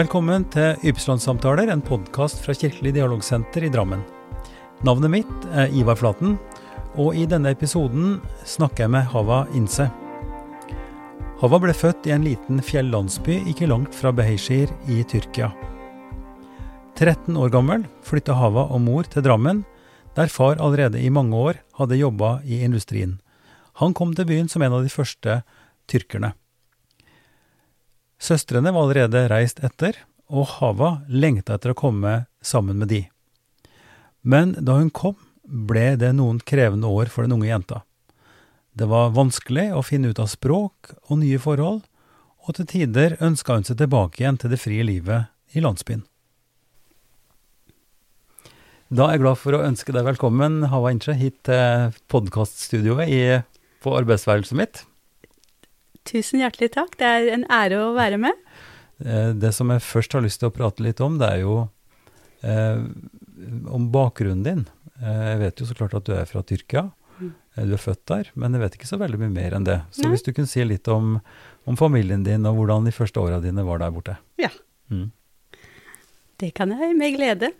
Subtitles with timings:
[0.00, 4.00] Velkommen til Ypsilon-samtaler, en podkast fra Kirkelig dialogsenter i Drammen.
[4.86, 6.38] Navnet mitt er Ivar Flaten,
[6.94, 8.14] og i denne episoden
[8.48, 9.90] snakker jeg med Hava Inse.
[11.42, 15.50] Hava ble født i en liten fjellandsby ikke langt fra Beheshir i Tyrkia.
[16.96, 19.66] 13 år gammel flytta Hava og mor til Drammen,
[20.16, 23.18] der far allerede i mange år hadde jobba i industrien.
[23.84, 25.42] Han kom til byen som en av de første
[25.92, 26.38] tyrkerne.
[28.20, 29.96] Søstrene var allerede reist etter,
[30.28, 33.00] og Hava lengta etter å komme sammen med de.
[34.20, 37.80] Men da hun kom, ble det noen krevende år for den unge jenta.
[38.76, 41.80] Det var vanskelig å finne ut av språk og nye forhold,
[42.46, 46.04] og til tider ønska hun seg tilbake igjen til det frie livet i landsbyen.
[48.90, 53.46] Da er jeg glad for å ønske deg velkommen, Hava Inche, hit til podkaststudioet
[53.80, 54.84] på arbeidsværelset mitt.
[56.08, 56.96] Tusen hjertelig takk.
[57.00, 58.36] Det er en ære å være med.
[59.04, 61.56] Eh, det som jeg først har lyst til å prate litt om, det er jo
[62.46, 62.80] eh,
[63.68, 64.64] om bakgrunnen din.
[65.00, 66.88] Eh, jeg vet jo så klart at du er fra Tyrkia.
[67.20, 67.32] Mm.
[67.56, 69.80] Eh, du er født der, men jeg vet ikke så veldig mye mer enn det.
[69.96, 70.14] Så Nei.
[70.14, 71.18] hvis du kunne si litt om,
[71.68, 74.16] om, familien din, og hvordan de første åra dine var der borte.
[74.40, 74.52] Ja.
[74.92, 75.10] Mm.
[76.40, 77.52] Det kan jeg med glede.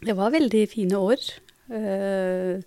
[0.00, 1.20] Det var veldig fine år.
[1.68, 2.64] Uh,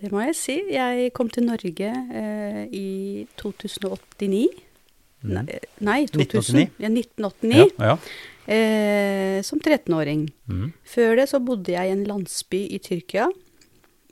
[0.00, 0.58] det må jeg si.
[0.74, 2.86] Jeg kom til Norge eh, i
[3.40, 4.46] 2089.
[5.24, 5.48] Mm.
[5.86, 6.68] Nei, 2000.
[6.68, 6.68] 1989.
[6.82, 7.58] Ja, 1989.
[7.78, 7.96] Ja, ja.
[8.44, 10.28] Eh, som 13-åring.
[10.50, 10.72] Mm.
[10.84, 13.30] Før det så bodde jeg i en landsby i Tyrkia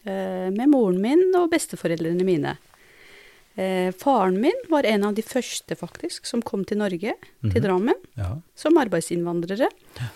[0.07, 2.55] eh, med moren min og besteforeldrene mine.
[3.61, 7.51] Eh, faren min var en av de første, faktisk, som kom til Norge, mm.
[7.51, 7.67] til mhm.
[7.67, 9.69] Drammen, som arbeidsinnvandrere.
[9.99, 10.13] Ja.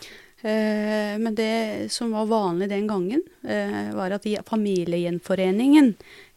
[0.46, 5.88] Eh, men det som var vanlig den gangen, eh, var at familiegjenforeningen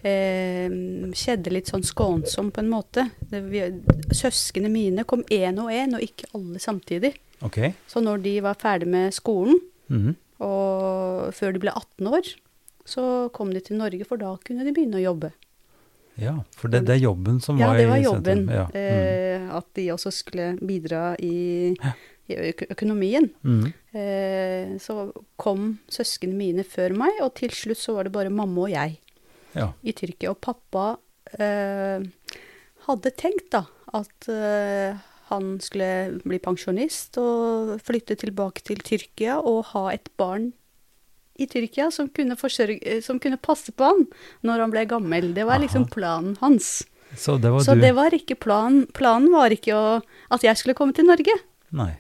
[0.02, 0.72] eh,
[1.14, 3.06] skjedde litt sånn skånsomt på en måte.
[4.10, 7.14] Søsknene mine kom én og én, og ikke alle samtidig.
[7.46, 7.76] Okay.
[7.88, 10.16] Så når de var ferdig med skolen, mm -hmm.
[10.40, 12.34] og før de ble 18 år,
[12.86, 15.32] så kom de til Norge, for da kunne de begynne å jobbe.
[16.16, 17.94] Ja, for det, det er jobben som ja, var i sentrum?
[17.94, 18.50] Ja, det var jobben.
[18.50, 18.68] Ja.
[18.74, 19.52] Mm.
[19.52, 21.76] at de også skulle bidra i
[22.70, 23.30] økonomien.
[23.44, 23.68] Mm.
[23.98, 25.10] Eh, så
[25.40, 28.98] kom søsknene mine før meg, og til slutt så var det bare mamma og jeg
[29.58, 29.72] ja.
[29.82, 30.34] i Tyrkia.
[30.34, 30.92] Og pappa
[31.40, 32.06] eh,
[32.88, 33.66] hadde tenkt da
[33.98, 40.52] at eh, han skulle bli pensjonist og flytte tilbake til Tyrkia og ha et barn
[41.40, 44.08] i Tyrkia som kunne, forsørge, som kunne passe på han
[44.46, 45.32] når han ble gammel.
[45.36, 46.80] Det var liksom planen hans.
[47.18, 48.84] Så det var, så det var ikke planen.
[48.94, 49.86] Planen var ikke å,
[50.34, 51.34] at jeg skulle komme til Norge.
[51.74, 51.94] Nei.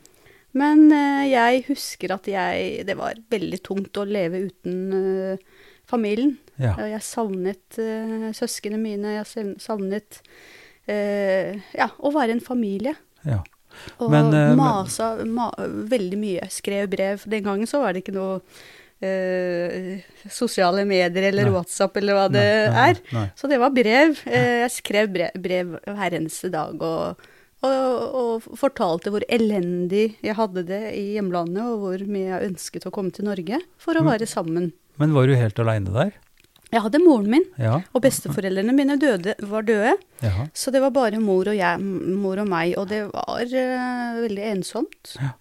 [0.57, 6.35] Men uh, jeg husker at jeg Det var veldig tungt å leve uten uh, familien.
[6.61, 6.75] Ja.
[6.89, 10.23] Jeg savnet uh, søsknene mine, jeg savnet
[10.89, 12.95] ja, å være en familie.
[13.21, 13.43] Ja.
[14.01, 16.47] Og men, masa ma veldig mye.
[16.49, 17.27] Skrev brev.
[17.29, 18.39] Den gangen så var det ikke noe
[20.33, 21.53] sosiale medier eller nei.
[21.53, 22.87] WhatsApp eller hva det nei, nei,
[23.21, 23.29] er.
[23.37, 24.17] Så det var brev.
[24.25, 26.81] jeg skrev brev, brev hver eneste dag.
[26.81, 27.21] og
[27.66, 32.88] og, og, fortalte hvor elendig jeg hadde det i hjemlandet, og hvor mye jeg ønsket
[32.88, 34.72] å komme til Norge for å være sammen.
[35.00, 36.16] Men var du helt aleine der?
[36.70, 37.80] Jeg hadde moren min, ja.
[37.97, 39.96] og besteforeldrene mine døde, var døde.
[40.22, 40.46] Ja.
[40.53, 44.46] Så det var bare mor og, jeg, mor og meg, og det var uh, veldig
[44.52, 45.16] ensomt.
[45.18, 45.34] Ja.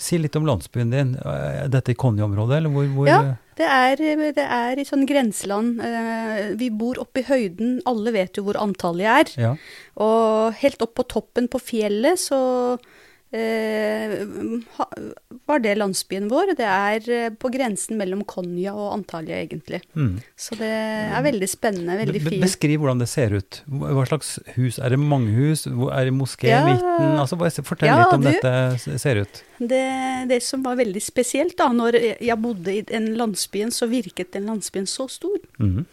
[0.00, 1.12] Si litt om landsbyen din.
[1.28, 3.20] Er dette i Konje-området, eller hvor, hvor Ja,
[3.60, 4.00] det er,
[4.32, 5.82] det er, i sånn grenseland.
[5.84, 7.80] Eh, vi bor oppe i høyden.
[7.90, 9.34] Alle vet jo hvor antallet er.
[9.42, 9.52] Ja.
[10.00, 12.40] Og helt opp på toppen på fjellet så
[12.78, 13.00] eh,
[15.46, 16.50] var det landsbyen vår.
[16.58, 19.78] Det er eh, på grensen mellom Konya og Antalya, egentlig.
[19.94, 20.16] Mm.
[20.34, 22.42] Så det er veldig spennende, veldig fint.
[22.42, 23.60] Beskriv hvordan det ser ut.
[23.70, 24.80] Hva slags hus?
[24.82, 25.62] Er det mange hus?
[25.68, 27.14] Er det moské i ja, midten?
[27.22, 29.42] Altså, fortell ja, litt om du, dette ser ut.
[29.60, 29.86] Det,
[30.32, 34.50] det, som var veldig spesielt, da, når jeg bodde i den landsbyen, så virket den
[34.50, 35.38] landsbyen så stor.
[35.62, 35.86] Mm.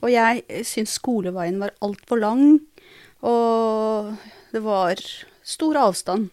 [0.00, 2.44] Og jeg syns skoleveien var altfor lang,
[3.20, 4.14] og
[4.54, 4.96] det var
[5.44, 6.30] stor avstand.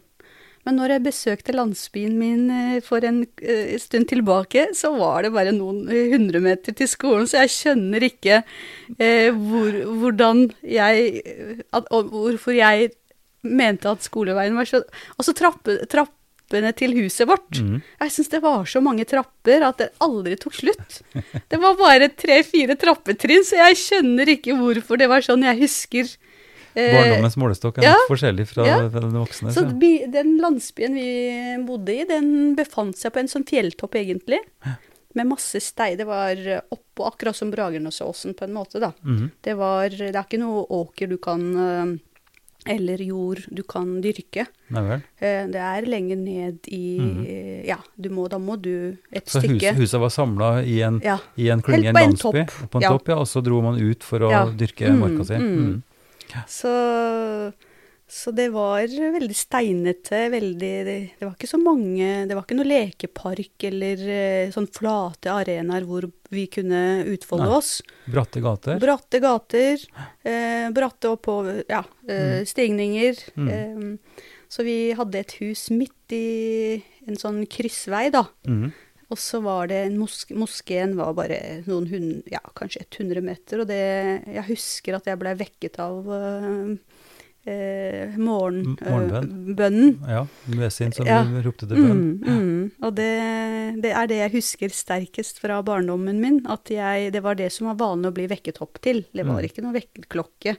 [0.68, 5.31] Men når jeg besøkte landsbyen min eh, for en uh, stund tilbake, så var det
[5.36, 11.24] bare noen eh, hundre meter til skolen, så jeg skjønner ikke eh, hvor, hvordan jeg
[11.72, 12.92] at, Hvorfor jeg
[13.48, 14.81] mente at skoleveien var så
[15.16, 17.62] Altså trappe, trappene til huset vårt.
[17.64, 17.80] Mm.
[18.04, 21.02] Jeg syns det var så mange trapper at det aldri tok slutt.
[21.48, 25.48] Det var bare tre-fire trappetrinn, så jeg skjønner ikke hvorfor det var sånn.
[25.48, 26.37] Jeg husker Eh,
[26.77, 28.77] Barndommens målestokk er ja, forskjellig fra, ja.
[28.94, 29.53] den voksne.
[29.56, 29.63] Så
[30.13, 31.07] den landsbyen vi
[31.68, 34.39] bodde i, den befant seg på en sånn fjelltopp, egentlig.
[35.18, 35.97] Med masse stein.
[35.97, 36.35] Det var
[36.69, 38.91] oppå, akkurat som Bragernesåsen, på en måte, da.
[39.03, 39.29] Mm -hmm.
[39.41, 41.97] Det var Det er ikke noe åker du kan uh,
[42.68, 44.45] eller jord du kan dyrke.
[44.73, 45.03] Nei vel.
[45.19, 49.50] Eh, Det er lenger ned i Ja, du må, da må du et Så hus,
[49.62, 49.73] stykke.
[49.75, 51.18] huset var samla i en, Ja.
[51.38, 52.45] i en klynge, en en landsby?
[52.45, 52.71] topp.
[52.71, 53.15] På en topp, ja.
[53.15, 54.45] Og så dro man ut for å Ja.
[54.45, 55.33] dyrke Mm, marka si?
[55.35, 55.83] mm.
[56.27, 56.44] Mm.
[56.51, 56.71] Så,
[58.07, 62.57] så det var veldig steinete, veldig det, det var ikke så mange Det var ikke
[62.59, 67.59] noe lekepark eller eh, sånn flate arenaer hvor vi kunne utfolde Nei.
[67.59, 67.71] oss.
[68.12, 68.79] Bratte gater?
[68.83, 69.85] Bratte gater,
[70.27, 73.23] eh, bratte oppover Ja, eh, stigninger.
[73.39, 73.47] Mm.
[73.53, 78.25] Eh, så vi hadde et hus midt i en sånn kryssvei, da.
[78.47, 78.71] Mm.
[79.07, 83.63] Og så var det en mosk Moskeen var bare noen hund, ja, kanskje 100 meter,
[83.63, 86.75] og det Jeg husker at jeg blei vekket av øh,
[87.47, 89.55] eh, morgen, morgenbønnen.
[89.55, 89.88] morgenbønn.
[90.03, 90.09] øh.
[90.11, 90.21] Ja,
[90.53, 91.21] Muezzin som Ja.
[91.45, 92.19] ropte til bønn.
[92.19, 92.71] Mm, mm.
[92.83, 96.41] Og det, det er det jeg husker sterkest fra barndommen min.
[96.51, 99.05] At jeg, det var det som var vanlig å bli vekket opp til.
[99.13, 99.45] Det var Mm.
[99.49, 100.57] ikke noe vekkerklokke.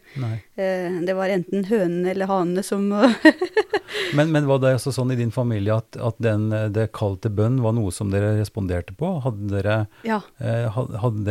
[0.57, 2.89] Eh, det var enten hønene eller hanene som
[4.15, 7.33] Men, men var det altså sånn i din familie at, at den, det kall til
[7.35, 9.09] bønn var noe som dere responderte på?
[9.25, 9.77] Hadde dere,
[10.07, 10.21] Ja.
[10.41, 10.69] eh,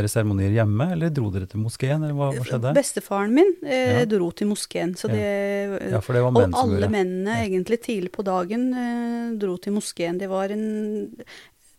[0.07, 2.73] seremonier hjemme, eller dro dere til moskeen, eller hva, hva skjedde?
[2.77, 5.21] Bestefaren min eh, dro til moskeen, så det
[5.91, 9.57] Ja, for det var Og menn som alle mennene egentlig tidlig på dagen eh, dro
[9.61, 10.19] til moskeen.
[10.21, 10.65] Det var en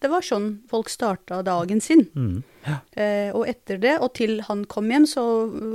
[0.00, 2.04] Det var sånn folk starta dagen sin.
[2.14, 2.42] Mm.
[2.68, 2.76] Ja.
[2.94, 5.24] Eh, og etter det, og til han kom hjem, så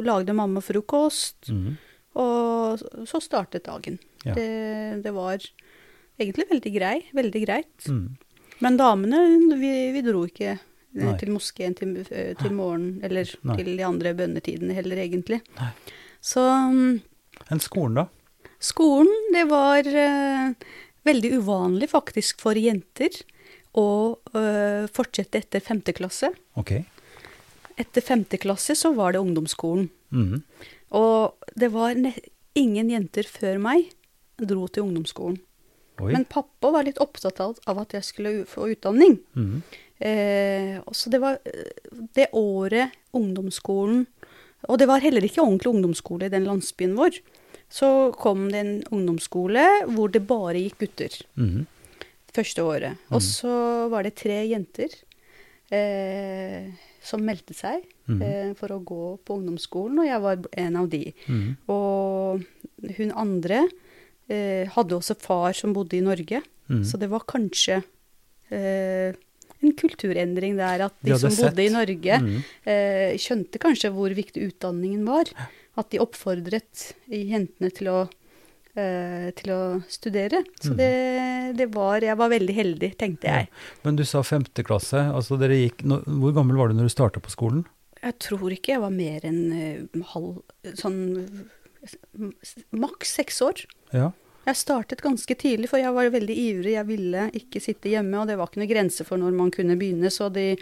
[0.05, 1.73] lagde mamma frokost, Mm.
[2.15, 2.79] og
[3.09, 3.97] så startet dagen.
[4.23, 4.33] Ja.
[4.37, 5.37] Det, det var
[6.17, 7.87] egentlig veldig grei, veldig greit.
[7.89, 8.15] Mm.
[8.63, 9.19] Men damene,
[9.59, 10.59] vi, vi dro ikke eh,
[11.03, 11.17] Nei.
[11.19, 13.57] til moskeen til, eh, til morgen, eller Nei.
[13.59, 15.41] til de andre bønnetidene heller, egentlig.
[15.59, 15.71] Nei.
[16.23, 16.39] Så
[16.71, 17.01] mm,
[17.51, 18.49] Enn skolen, da?
[18.63, 20.53] Skolen, det var uh,
[21.03, 23.15] veldig uvanlig faktisk for jenter
[23.75, 23.87] å
[24.37, 26.31] uh, fortsette etter femte klasse.
[26.59, 26.77] Ok.
[27.75, 29.89] Etter femte klasse så var det ungdomsskolen.
[30.13, 30.43] Mm.
[30.93, 31.97] Og det var
[32.53, 33.89] ingen jenter før meg
[34.37, 35.39] dro til ungdomsskolen.
[36.01, 36.09] Oi.
[36.09, 39.19] Men pappa var litt opptatt av at jeg skulle få utdanning.
[39.37, 39.61] Mm.
[40.03, 41.37] Eh, så det var
[42.17, 44.01] det året ungdomsskolen
[44.67, 47.19] Og det var heller ikke ordentlig ungdomsskole i den landsbyen vår.
[47.73, 47.87] Så
[48.21, 49.63] kom det en ungdomsskole
[49.95, 51.65] hvor det bare gikk gutter Mm.
[52.33, 52.97] første året.
[53.11, 54.89] Og så var det tre jenter
[55.73, 56.69] eh,
[57.03, 58.21] som meldte seg Mhm.
[58.21, 61.13] eh, for å gå på ungdomsskolen, og jeg var en av de.
[61.27, 61.57] Mm.
[61.69, 62.43] Og
[62.97, 63.67] hun andre
[64.29, 66.41] eh, hadde også far som bodde i Norge,
[66.83, 67.83] så det var kanskje
[68.51, 69.13] eh,
[69.63, 71.69] en kulturendring der at de, De som bodde i.
[71.69, 72.43] Norge, Mm.
[72.65, 75.25] eh, skjønte kanskje hvor viktig utdanningen var.
[75.77, 78.09] At de oppfordret jentene til å,
[78.77, 80.43] eh, til å studere.
[80.61, 80.77] Så Mm.
[80.77, 83.47] det, det var Jeg var veldig heldig, tenkte jeg.
[83.83, 85.01] Men du sa femte klasse.
[85.13, 87.65] altså dere gikk, no, Hvor gammel var du når du starta på skolen?
[88.03, 90.41] Jeg tror ikke jeg var mer enn uh, halv
[90.75, 91.47] Sånn
[92.71, 93.63] maks seks år.
[93.93, 94.11] Ja.
[94.45, 96.73] Jeg startet ganske tidlig, for jeg var veldig ivrig.
[96.75, 99.77] Jeg ville ikke sitte hjemme, og det var ikke noe grense for når man kunne
[99.79, 100.57] begynne, så de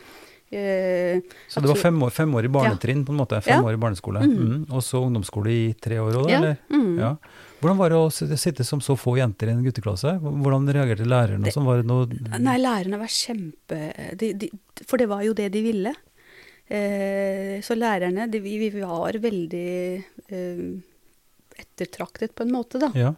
[0.52, 3.42] eh, Så det var fem år, fem år i barnetrinn, på en måte.
[3.44, 3.64] Fem Ja.
[3.64, 4.20] år i barneskole.
[4.24, 4.36] Mm.
[4.38, 4.66] Mm.
[4.72, 6.30] Og så ungdomsskole i tre år òg, da?
[6.32, 6.38] Ja.
[6.38, 6.58] eller?
[6.70, 7.00] Mm.
[7.00, 7.16] Ja.
[7.62, 10.20] Hvordan var det å sitte- som så få jenter i en gutteklasse?
[10.20, 11.44] Hvordan reagerte lærerne?
[11.46, 11.56] Det-?
[11.56, 12.08] Var det noe
[12.40, 14.50] Nei, lærerne var kjempe de, de,
[14.86, 15.94] For det var jo det de ville.
[16.72, 20.82] Eh, så lærerne, de, vi, vi var veldig eh,
[21.60, 22.92] ettertraktet på en måte, da.
[22.96, 23.14] Ja.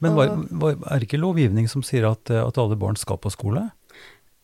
[0.00, 3.30] Men var, var, er det ikke lovgivning som sier at, at alle barn skal på
[3.34, 3.66] skole?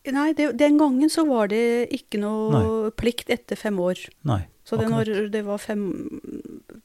[0.09, 3.99] Nei, det, den gangen så var det ikke noe plikt etter fem år.
[4.25, 4.39] Nei.
[4.65, 5.07] Så det, akkurat.
[5.11, 5.83] når det var fem,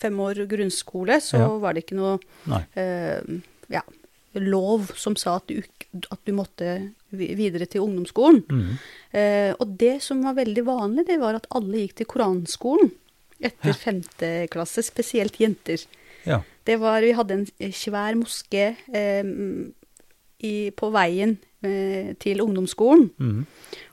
[0.03, 1.49] fem år grunnskole, så Ja.
[1.63, 2.19] var det ikke noe
[2.77, 3.21] eh,
[3.73, 3.83] ja,
[4.35, 5.63] lov som sa at du,
[6.11, 8.43] at du måtte videre til ungdomsskolen.
[8.51, 8.79] Mm.
[9.17, 12.91] Eh, og det som var veldig vanlig, det var at alle gikk til koranskolen
[13.41, 13.79] etter Ja.
[13.81, 15.87] femte klasse, spesielt jenter.
[16.27, 16.43] Ja.
[16.67, 19.23] Det var, vi hadde en svær moské eh,
[20.45, 23.11] i, på veien eh, til ungdomsskolen.
[23.19, 23.47] Mm.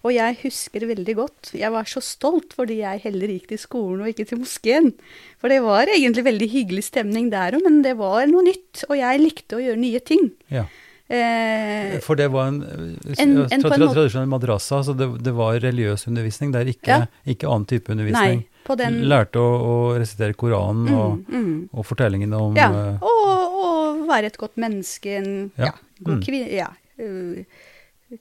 [0.04, 4.02] Og jeg husker veldig godt, jeg var så stolt fordi jeg heller gikk til skolen
[4.04, 4.92] og ikke til moskeen.
[5.40, 8.84] For det var egentlig veldig hyggelig stemning der òg, men det var noe nytt.
[8.90, 10.32] Og jeg likte å gjøre nye ting.
[10.50, 10.66] ja.
[11.14, 16.08] Eh, For det var en, eh, En- en tradisjonell madrassa, så det, det var religiøs
[16.08, 16.52] undervisning.
[16.54, 17.06] Det er ikke, Ja.
[17.28, 18.46] ikke annen type undervisning.
[18.68, 21.70] nei, den Lærte å, å resitere Koranen og, mm, mm.
[21.74, 25.66] og fortellingene om Ja, eh, og, og være et godt menneske, en Ja.
[25.66, 25.72] ja.
[26.06, 26.22] Mm.
[26.26, 26.70] kvinne, ja,
[27.00, 27.44] øh,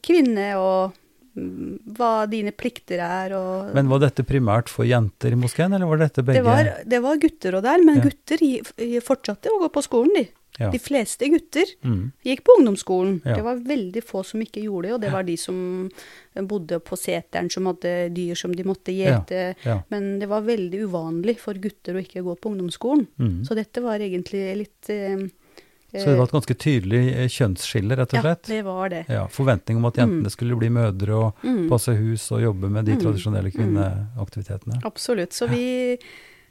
[0.03, 0.93] kvinne og
[1.37, 5.87] mm, hva dine plikter er og Men var dette primært for jenter i moskeen, eller
[5.91, 6.41] var dette begge?
[6.41, 8.07] det, var, det var gutter og der, men Ja.
[8.09, 8.47] gutter
[9.05, 10.29] fortsatte å gå på skolen, de.
[10.61, 10.69] Ja.
[10.69, 12.13] De fleste gutter Mm.
[12.27, 13.23] gikk på ungdomsskolen.
[13.25, 13.37] Ja.
[13.37, 15.89] Det var veldig få som ikke gjorde det, og det var de som
[16.37, 19.55] bodde på seteren, som hadde dyr som de måtte gjete.
[19.91, 23.07] Men det var veldig uvanlig for gutter å ikke gå på ungdomsskolen.
[23.19, 23.47] Mm.
[23.49, 25.25] Så dette var egentlig litt eh,
[25.93, 28.49] Så det var et ganske tydelig eh, kjønnsskille, rett og slett?
[28.49, 29.05] Ja, det var det.
[29.13, 30.31] Ja, Forventning om at jentene Mm.
[30.33, 31.69] skulle bli mødre og Mm.
[31.69, 33.01] passe hus og jobbe med de Mm.
[33.03, 33.57] tradisjonelle Mm.
[33.57, 34.81] kvinneaktivitetene.
[34.85, 35.33] Absolutt.
[35.33, 35.99] Så vi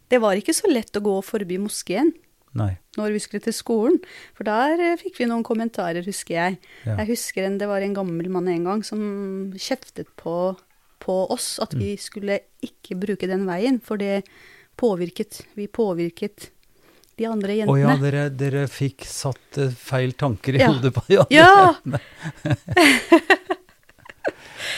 [0.10, 2.12] Det var ikke så lett å gå forbi moskeen
[2.54, 2.78] Nei.
[2.98, 3.98] når vi skulle til skolen.
[4.36, 6.58] For der eh, fikk vi noen kommentarer, husker jeg.
[6.86, 6.98] Ja.
[6.98, 10.58] Jeg husker en, det var en gammel mann en gang som kjeftet på,
[11.00, 11.80] på oss at Mm.
[11.80, 14.26] vi skulle ikke bruke den veien, for det
[14.78, 16.50] påvirket Vi påvirket
[17.22, 20.72] de andre Å oh, ja, dere, dere fikk satt eh, feil tanker i Ja.
[20.74, 21.54] hodet på de andre Ja!
[21.78, 22.02] jentene.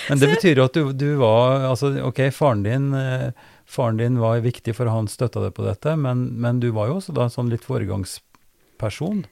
[0.09, 3.29] Men det betyr jo at du, du var Altså, ok, faren din, eh,
[3.69, 6.99] faren din var viktig for han støtta deg på dette, men, men du var jo
[6.99, 9.23] også da sånn litt foregangsperson.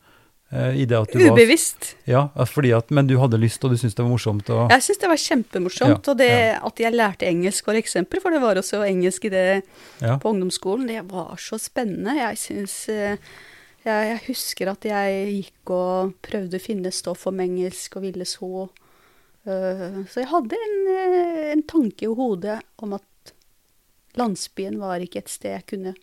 [0.51, 1.93] Eh, du var Ubevisst.
[2.09, 4.49] Ja, fordi at, men du hadde lyst, og du syntes det var morsomt.
[4.51, 6.07] Og, Jeg syntes det var kjempemorsomt.
[6.07, 6.57] Ja, og det ja.
[6.67, 9.45] at jeg lærte engelsk, for eksempel, for det var også engelsk i det
[10.01, 12.17] på ungdomsskolen, det var så spennende.
[12.19, 13.31] Jeg syns eh,
[13.85, 18.27] jeg, jeg husker at jeg gikk og prøvde å finne stoff om engelsk og ville
[18.27, 18.67] så.
[19.47, 20.77] Eh, så jeg hadde en,
[21.55, 23.35] en tanke i hodet om at
[24.19, 25.95] landsbyen var ikke et sted jeg kunne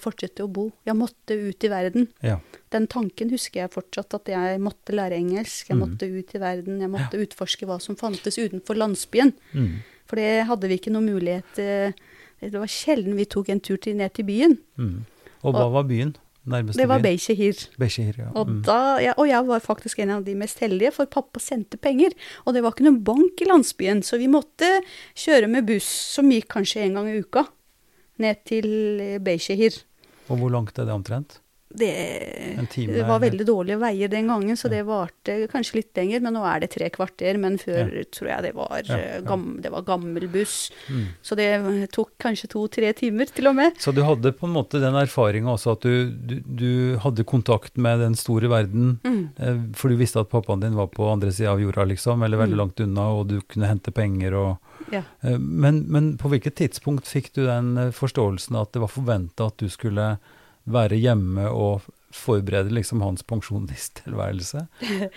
[0.00, 0.70] fortsette å bo.
[0.86, 2.08] Jeg måtte ut i verden.
[2.22, 2.38] ja.
[2.70, 5.68] Den tanken husker jeg fortsatt, at jeg måtte lære engelsk.
[5.72, 5.80] Jeg mm.
[5.82, 6.80] måtte ut i verden.
[6.80, 9.32] Jeg måtte utforske hva som fantes utenfor landsbyen.
[9.52, 11.92] Mm, For det hadde vi ikke noen mulighet eh,
[12.40, 14.58] Det var sjelden vi tok en tur til, ned til byen.
[14.78, 15.04] mm.
[15.42, 16.14] Og hva Og- var byen?
[16.46, 17.00] Nærmeste Det var?
[17.00, 17.56] Beishehir.
[17.78, 18.30] Beishehir, ja.
[18.34, 18.62] Og, Mm.
[18.64, 22.12] da, ja, og jeg var faktisk en av de mest heldige, for pappa sendte penger.
[22.46, 24.80] Og det var ikke noen bank i landsbyen, så vi måtte
[25.14, 25.84] kjøre med buss,
[26.14, 27.46] som gikk kanskje en gang i uka,
[28.20, 29.82] ned til eh, Beishehir.
[30.30, 31.40] Og hvor langt er det omtrent?
[31.70, 31.86] Det,
[32.74, 34.70] time, det var veldig dårlige veier den gangen, så Ja.
[34.74, 36.20] det varte kanskje litt lenger.
[36.24, 37.38] Men nå er det tre kvarter.
[37.38, 39.20] Men før tror jeg det var, Ja, eh, ja.
[39.22, 40.72] gam, det var gammel buss.
[40.90, 41.04] Mm.
[41.22, 43.78] Så det tok kanskje to-tre timer til og med.
[43.78, 47.78] Så du hadde på en måte den erfaringa også at du, du, du hadde kontakt
[47.78, 49.30] med den store verden, Mm.
[49.38, 52.36] eh, for du visste at pappaen din var på andre sida av jorda, liksom, eller
[52.36, 52.62] veldig Mm.
[52.66, 54.58] langt unna, og du kunne hente penger og
[54.90, 55.02] Ja.
[55.22, 59.48] eh, men, men på hvilket tidspunkt fikk du den eh, forståelsen at det var forventa
[59.50, 60.12] at du skulle
[60.70, 64.66] være hjemme og forberede liksom hans pensjonisttilværelse?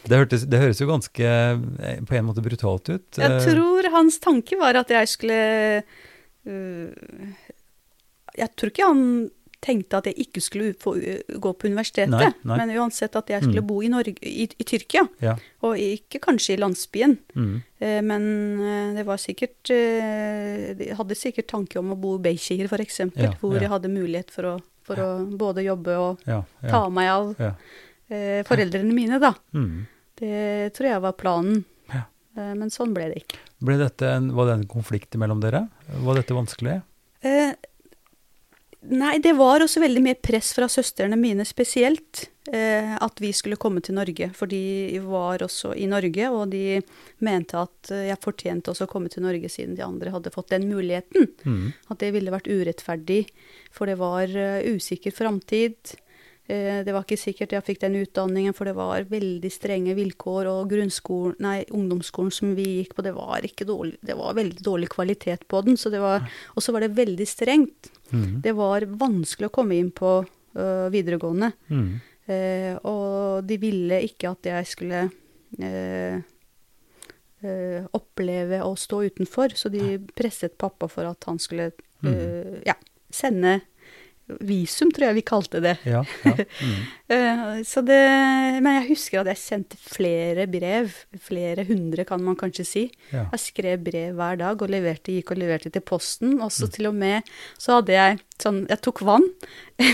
[0.00, 3.18] Det, hørtes, det høres jo ganske eh, på en måte brutalt ut.
[3.20, 5.36] Jeg tror hans tanke var at jeg skulle
[6.48, 6.88] øh,
[8.38, 9.02] Jeg tror ikke han
[9.60, 10.94] tenkte at jeg ikke skulle få
[11.40, 12.56] gå på universitetet, Nei, nei.
[12.62, 13.66] men uansett at jeg skulle Mm.
[13.68, 15.34] bo i, Norge, i, i Tyrkia, Ja.
[15.62, 17.18] og ikke kanskje i landsbyen.
[17.36, 17.62] Mm.
[17.80, 18.24] Eh, Men
[18.60, 23.00] eh, det var sikkert eh, Jeg hadde sikkert tanke om å bo i Beishehir, f.eks.,
[23.16, 23.60] Ja, hvor ja.
[23.66, 27.34] jeg hadde mulighet for å, for å både jobbe og ta meg av
[28.10, 29.34] eh, foreldrene mine, da.
[29.54, 29.86] Mm.
[30.20, 31.64] Det tror jeg var planen.
[31.90, 33.38] Eh, Men sånn ble det ikke.
[33.60, 35.66] Ble dette en, var det en konflikt mellom dere?
[36.00, 36.78] Var dette vanskelig?
[37.26, 37.52] Eh,
[38.88, 42.28] nei, det var også veldig mye press fra søstrene mine spesielt.
[42.52, 44.30] Eh, at vi skulle komme til Norge.
[44.34, 46.80] For de var også i Norge, og de
[47.22, 50.50] mente at eh, jeg fortjente også å komme til Norge siden de andre hadde fått
[50.54, 51.28] den muligheten.
[51.44, 51.68] Mm.
[51.92, 53.26] At det ville vært urettferdig,
[53.70, 55.94] for det var uh, usikker framtid.
[56.50, 60.48] Eh, det var ikke sikkert jeg fikk den utdanningen, for det var veldig strenge vilkår.
[60.50, 64.64] Og grunnskolen, nei, ungdomsskolen som vi gikk på, det var, ikke dårlig, det var veldig
[64.66, 65.78] dårlig kvalitet på den.
[65.78, 67.92] Så det var, og så var det veldig strengt.
[68.10, 68.40] Mm.
[68.44, 71.52] Det var vanskelig å komme inn på uh, videregående.
[71.70, 71.90] Mm.
[72.30, 76.20] Uh, og de ville ikke at jeg skulle uh,
[77.96, 81.70] oppleve å stå utenfor, så de presset pappa for at han skulle
[82.04, 82.74] eh, ja,
[83.08, 83.54] sende
[84.44, 85.76] visum, tror jeg vi kalte det.
[85.88, 86.34] Ja, ja.
[86.60, 86.80] Mm.
[87.10, 87.98] Eh, så det.
[88.62, 90.92] Men jeg husker at jeg sendte flere brev,
[91.26, 92.84] flere hundre kan man kanskje si.
[93.10, 93.24] ja.
[93.32, 96.36] Jeg skrev brev hver dag og leverte, gikk og leverte til posten.
[96.44, 97.26] Og så til og med
[97.58, 99.26] så hadde jeg sånn Jeg tok vann.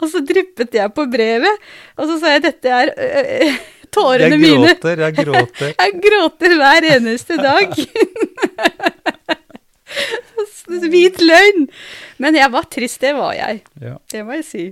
[0.00, 3.60] og så dryppet jeg på brevet, og så sa jeg dette er øh,
[3.92, 4.72] tårene Jeg mine.
[4.74, 5.74] gråter, jeg gråter.
[5.80, 7.72] Jeg gråter hver eneste dag.
[10.68, 11.68] Hvit løgn.
[12.18, 13.62] Men jeg var trist, det var jeg.
[13.80, 13.96] Ja.
[14.12, 14.64] Det må jeg si.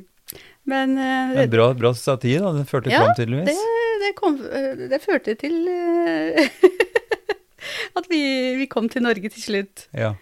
[0.68, 2.52] Men uh, En bra, bra satir, da.
[2.52, 3.62] Den førte Ja, fram, det, tydeligvis.
[4.02, 6.48] det, kom, eh, det førte til eh,
[7.98, 8.20] at vi,
[8.60, 9.86] vi kom til Norge til slutt.
[9.96, 10.12] Ja.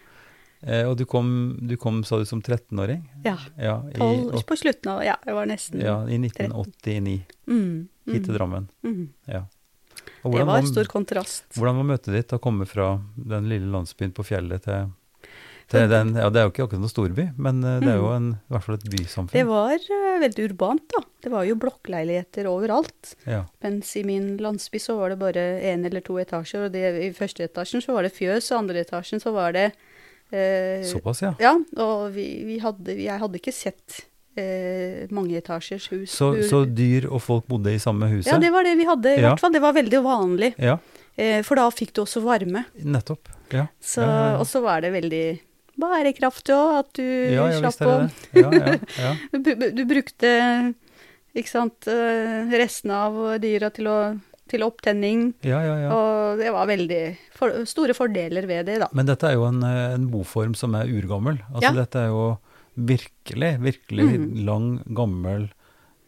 [0.67, 1.29] Eh, og du kom,
[1.69, 3.03] du kom, sa du, som 13-åring?
[3.27, 3.37] Ja.
[3.61, 7.89] Ja, i, Tolv, åt- på slutten av Ja, jeg var nesten ja, i 1989, Mm,
[8.11, 8.65] hit til mm, Drammen.
[8.87, 9.05] mm.
[9.31, 9.45] Ja.
[10.27, 11.45] Det var stor kontrast.
[11.55, 14.89] Hvordan var møtet ditt å komme fra den lille landsbyen på fjellet til,
[15.71, 18.11] til den Ja, det er jo ikke akkurat noen storby, men eh, det er jo
[18.15, 19.33] en, i hvert fall et bysamfunn.
[19.33, 19.37] Mm.
[19.37, 21.03] Det var uh, veldig urbant, da.
[21.27, 23.15] Det var jo blokkleiligheter overalt.
[23.27, 23.43] Ja.
[23.67, 27.13] Mens i min landsby så var det bare én eller to etasjer, og det, i
[27.17, 31.35] første etasjen så var det fjøs, og andre etasjen så var det uh, Såpass, ja.
[31.43, 34.05] Ja, og vi, vi hadde, jeg hadde ikke sett
[34.39, 36.13] eh, mangeetasjers hus.
[36.15, 38.31] Så, så dyr og folk bodde i samme huset?
[38.33, 39.17] Ja, det var det vi hadde.
[39.17, 39.33] I Ja.
[39.33, 39.55] hvert fall.
[39.57, 40.55] Det var veldig vanlig.
[40.59, 40.79] Ja,
[41.17, 42.67] Eh, for da fikk du også varme.
[42.77, 43.31] nettopp.
[43.49, 44.05] Ja, Så.
[44.39, 45.41] Og så var det veldig
[45.80, 48.11] bærekraftig òg, at du ja, ja slapp å.
[48.37, 49.11] Ja,
[49.76, 50.30] du, brukte
[51.37, 54.16] ikke sant, eh, restene av dyra til, å-
[54.49, 55.35] til opptenning.
[55.45, 55.90] ja, ja, ja.
[55.92, 57.02] Og det var veldig
[57.37, 58.88] for, store fordeler ved det, da.
[58.97, 61.40] Men dette er jo en, eh, en boform som er urgammel.
[61.52, 61.73] Altså Ja.
[61.83, 62.38] dette er jo
[62.76, 64.45] virkelig, virkelig Mm.
[64.47, 65.49] lang, gammel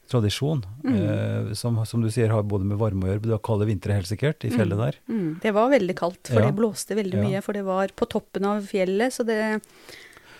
[0.09, 0.63] tradisjon.
[0.85, 0.95] Mm.
[0.97, 3.23] Eh, som, som du sier har både med varme å gjøre.
[3.27, 4.99] Det var kalde vintre helt sikkert, i fjellet der.
[5.09, 6.47] Mm, det var veldig kaldt, for Ja.
[6.51, 7.25] det blåste veldig Ja.
[7.29, 7.43] mye.
[7.45, 9.39] For det var på toppen av fjellet, så det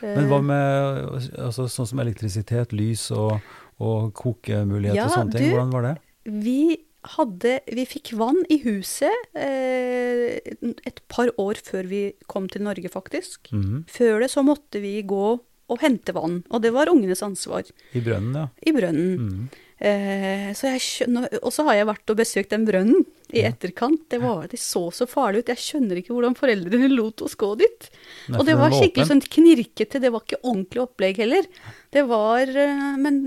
[0.03, 3.41] eh, Men hva med altså, sånn som elektrisitet, lys og,
[3.81, 5.51] og kokemuligheter Ja, og sånne ting?
[5.51, 5.97] du- Hvordan var det?
[6.29, 10.39] Vi hadde Vi fikk vann i huset eh,
[10.85, 13.51] et par år før vi kom til Norge, faktisk.
[13.55, 13.85] Mhm.
[13.89, 17.69] Før det så måtte vi gå og hente vann, og det var ungenes ansvar.
[17.93, 18.47] I brønnen, ja.
[18.67, 19.17] I brønnen.
[19.19, 19.49] Mm.
[19.79, 23.51] Eh, så jeg skjønner, og så har jeg vært og besøkt den brønnen i Ja.
[23.53, 24.09] etterkant.
[24.11, 25.53] Det, var, det så så farlig ut.
[25.53, 27.91] Jeg skjønner ikke hvordan foreldrene lot oss gå dit.
[28.29, 29.13] Nei, og det var skikkelig åpen.
[29.13, 31.47] sånn knirkete, det var ikke ordentlig opplegg heller.
[31.95, 33.21] Det var eh, Men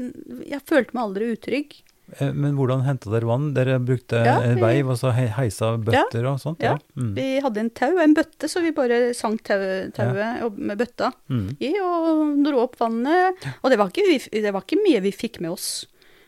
[0.49, 1.77] jeg følte meg aldri utrygg.
[2.19, 3.53] Eh, Men hvordan henta dere vann?
[3.55, 6.59] Dere brukte Ja, vi- veiv og så heisa bøtter og sånt?
[6.61, 6.77] ja.
[6.97, 7.13] Mm.
[7.15, 11.55] Vi hadde en tau, en bøtte, så vi bare sank tau- tauet med bøtta Mm.
[11.61, 13.35] i og dro opp vannet.
[13.63, 15.85] Og det var, ikke, det var ikke mye vi fikk med oss.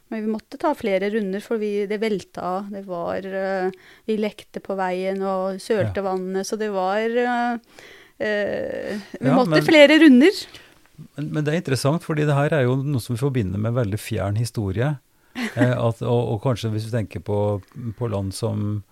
[0.10, 2.70] Men vi måtte ta flere runder, for vi, det velta.
[2.70, 3.72] Det var eh,
[4.06, 7.58] Vi lekte på veien og sølte vannet, så det var eh,
[8.20, 10.46] eh, Vi Ja, måtte men- flere runder.
[11.18, 13.74] Men, men det er interessant, fordi det her er jo noe som vi forbinder med
[13.74, 15.00] veldig fjern historie.
[15.58, 17.38] Eh, at, og, og kanskje hvis vi tenker på,
[17.98, 18.84] på land som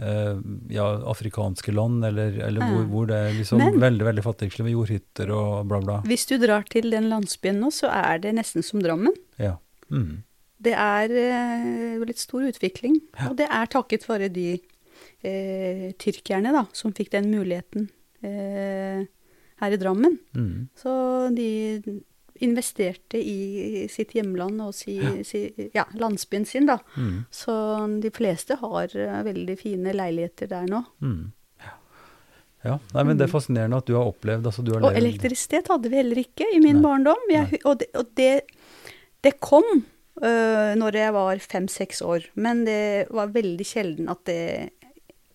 [0.00, 0.38] eh,
[0.72, 4.74] ja, afrikanske land, eller, eller hvor, hvor det er liksom Men- veldig veldig fattigslig med
[4.76, 5.98] jordhytter og bla, bla.
[6.08, 9.16] Hvis du drar til den landsbyen nå, så er det nesten som Drammen.
[9.40, 9.56] Ja.
[9.92, 10.22] Mm.
[10.60, 13.30] Det er eh, litt stor utvikling, Ja.
[13.30, 14.48] og det er takket være de
[15.24, 17.88] eh, tyrkerne da, som fikk den muligheten
[18.24, 19.04] eh,
[19.60, 20.18] her i Drammen.
[20.36, 20.68] Mm.
[20.80, 20.92] Så
[21.36, 21.48] de
[22.44, 26.78] investerte i sitt hjemland og si, si, ja, landsbyen sin, da.
[26.96, 27.26] Mm.
[27.34, 27.54] Så
[28.02, 30.82] de fleste har eh, veldig fine leiligheter der nå.
[31.04, 31.30] Mm.
[31.60, 31.76] Ja.
[32.64, 32.78] ja.
[32.96, 35.92] Nei, men det er fascinerende at du har opplevd altså du har Og elektrisitet hadde
[35.92, 36.84] vi heller ikke i min Nei.
[36.88, 37.24] barndom.
[37.32, 38.32] Jeg, og det, og det,
[39.26, 44.42] det kom uh, når jeg var fem-seks år, men det var veldig sjelden at det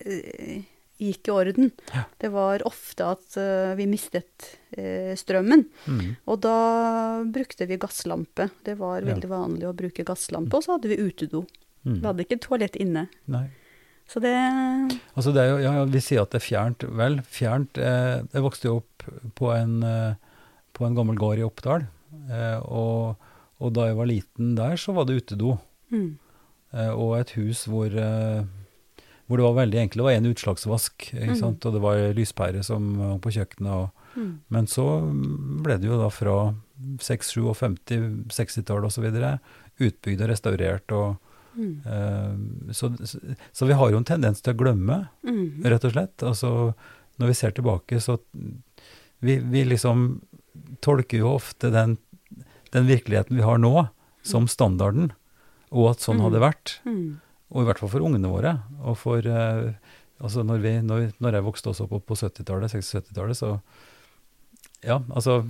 [0.06, 0.64] øh,
[1.00, 1.72] gikk i orden.
[1.94, 2.04] Ja.
[2.22, 6.16] Det var ofte at uh, vi mistet uh, strømmen, Mm.
[6.28, 6.56] og da
[7.26, 8.50] brukte vi gasslampe.
[8.64, 9.14] Det var Ja.
[9.14, 11.46] veldig vanlig å bruke gasslampe, og så hadde vi utedo.
[11.86, 12.00] Mm.
[12.02, 13.08] Vi hadde ikke toalett inne.
[13.28, 13.48] Nei.
[14.08, 14.32] Så det
[15.18, 16.84] Altså det er jo, ja, Vi sier at det er fjernt.
[16.96, 19.04] Vel, fjernt eh, Jeg vokste jo opp
[19.36, 20.14] på en, eh,
[20.74, 21.88] på en gammel gård i Oppdal.
[22.30, 23.16] Eh, og,
[23.60, 25.58] og da jeg var liten der, så var det utedo.
[25.92, 26.18] mm,
[26.76, 27.88] Eh, og et hus hvor,
[29.26, 30.00] hvor det var veldig enkelt.
[30.00, 31.08] Det var en utslagsvask,
[31.40, 31.66] sant?
[31.66, 33.74] og det var lyspære som hang på kjøkkenet.
[33.74, 34.86] Og, mm, men så
[35.66, 36.36] ble det jo da fra
[37.02, 39.08] 6, 57, 60-tallet osv.
[39.82, 40.92] utbygd og restaurert.
[40.94, 41.16] og
[41.58, 45.96] mm, eh, så, så, vi har jo en tendens til å glemme mm, rett og
[45.98, 46.22] slett.
[46.24, 46.74] Altså,
[47.18, 48.20] når vi ser tilbake, så
[49.26, 50.22] vi, vi liksom
[50.86, 51.98] tolker jo ofte den,
[52.76, 53.88] den virkeligheten vi har nå,
[54.26, 55.12] som standarden,
[55.74, 56.26] og at sånn Mm.
[56.30, 56.80] hadde vært.
[56.86, 57.22] mm.
[57.54, 58.56] Og i hvert fall for ungene våre.
[58.84, 59.74] Og for eh,
[60.16, 63.50] Altså, når, vi, når, når jeg vokste også opp på 70-tallet, 60-70-tallet, så
[64.86, 65.42] Ja, altså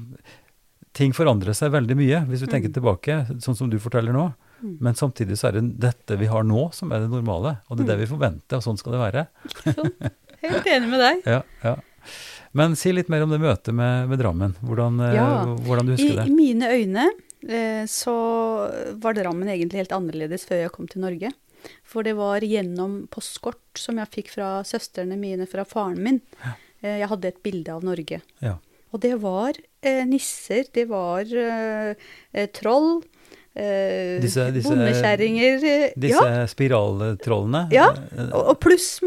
[0.95, 2.73] Ting forandrer seg veldig mye, hvis vi tenker Mm.
[2.73, 4.33] tilbake, sånn som du forteller nå.
[4.63, 4.77] Mm.
[4.81, 7.57] Men samtidig så er det dette vi har nå, som er det normale.
[7.69, 8.03] Og det er det Mm.
[8.05, 9.27] vi forventer, og sånn skal det være.
[10.45, 11.21] Helt enig med deg.
[11.35, 11.75] Ja, ja.
[12.55, 14.55] Men si litt mer om det møtet med, med Drammen.
[14.63, 15.27] Hvordan, eh, Ja.
[15.67, 16.33] hvordan du I, husker I det.
[16.33, 17.05] mine øyne
[17.49, 18.15] eh, så
[19.01, 21.33] var Drammen egentlig helt annerledes før jeg kom til Norge.
[21.83, 26.21] For det var gjennom postkort som jeg fikk fra søstrene mine fra faren min.
[26.43, 26.53] Ja.
[27.01, 28.21] jeg hadde et bilde av Norge.
[28.43, 28.57] Ja.
[28.93, 31.95] Og det var eh, nisser, det var eh,
[32.31, 33.01] eh, troll,
[33.55, 37.65] eh, Disse- disse- bondekjerringer eh, Disse Ja, spiraltrollene.
[37.73, 38.99] Ja, eh, og pluss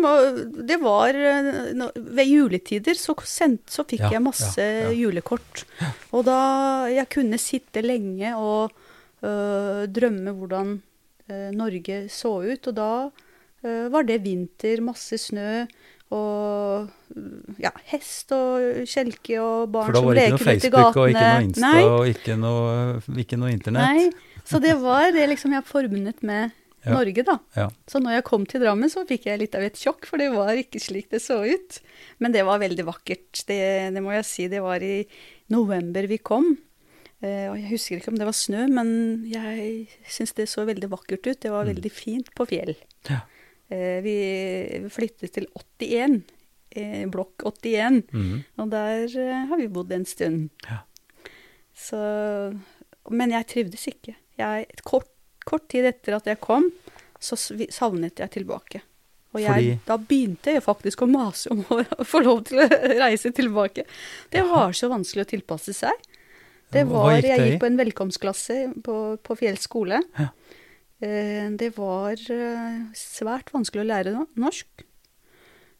[0.68, 5.64] Det var eh, Ved juletider så, sendt, så fikk Ja, jeg masse ja, julekort.
[6.12, 8.72] Og da Jeg kunne sitte lenge og
[9.22, 10.76] øh, drømme hvordan
[11.56, 12.70] Norge så ut.
[12.70, 12.90] Og da
[13.64, 15.64] øh, var det vinter, masse snø
[16.08, 16.88] og
[17.60, 20.72] ja, hest og kjelke og barn som leker ute i gatene.
[20.72, 21.42] For da var det ikke noe Facebook og ikke noe.
[21.48, 23.98] Insta Nei, og ikke noe, ikke noe internett.
[24.00, 24.38] nei.
[24.48, 26.54] Så det var det liksom jeg forbundet med
[26.86, 26.94] Ja.
[26.94, 27.34] Norge, da.
[27.58, 27.64] Ja.
[27.90, 30.28] Så når jeg kom til Drammen, så fikk jeg litt av et sjokk, for det
[30.30, 31.80] var ikke slik det så ut.
[32.22, 33.58] Men det var veldig vakkert, det,
[33.96, 34.46] det må jeg si.
[34.48, 35.02] Det var i
[35.52, 36.52] november vi kom.
[37.20, 38.90] Eh, og jeg husker ikke om det var snø, men
[39.26, 41.40] jeg syns det så veldig vakkert ut.
[41.42, 41.74] Det var Mm.
[41.74, 42.76] veldig fint på fjell.
[43.10, 43.20] Ja.
[43.70, 46.22] Eh, vi flyttet til 81,
[46.76, 48.44] eh, blokk 81, mm.
[48.58, 49.08] og der
[49.48, 50.50] har vi bodd en stund.
[50.68, 50.78] Ja.
[51.74, 51.98] Så,
[53.10, 54.14] men jeg trivdes ikke.
[54.38, 55.08] Jeg, kort,
[55.46, 56.70] kort tid etter at jeg kom,
[57.20, 58.82] så savnet jeg tilbake.
[59.34, 62.68] Og jeg, Fordi- da begynte jeg faktisk å mase om å få lov til å
[63.02, 63.84] reise tilbake.
[64.30, 65.92] Det var så vanskelig å tilpasse seg.
[66.72, 70.02] Det var, jeg gikk på en velkomstklasse på, på Fjell skole.
[70.18, 70.28] Ja.
[71.00, 74.84] Eh, det var eh, svært vanskelig å lære norsk.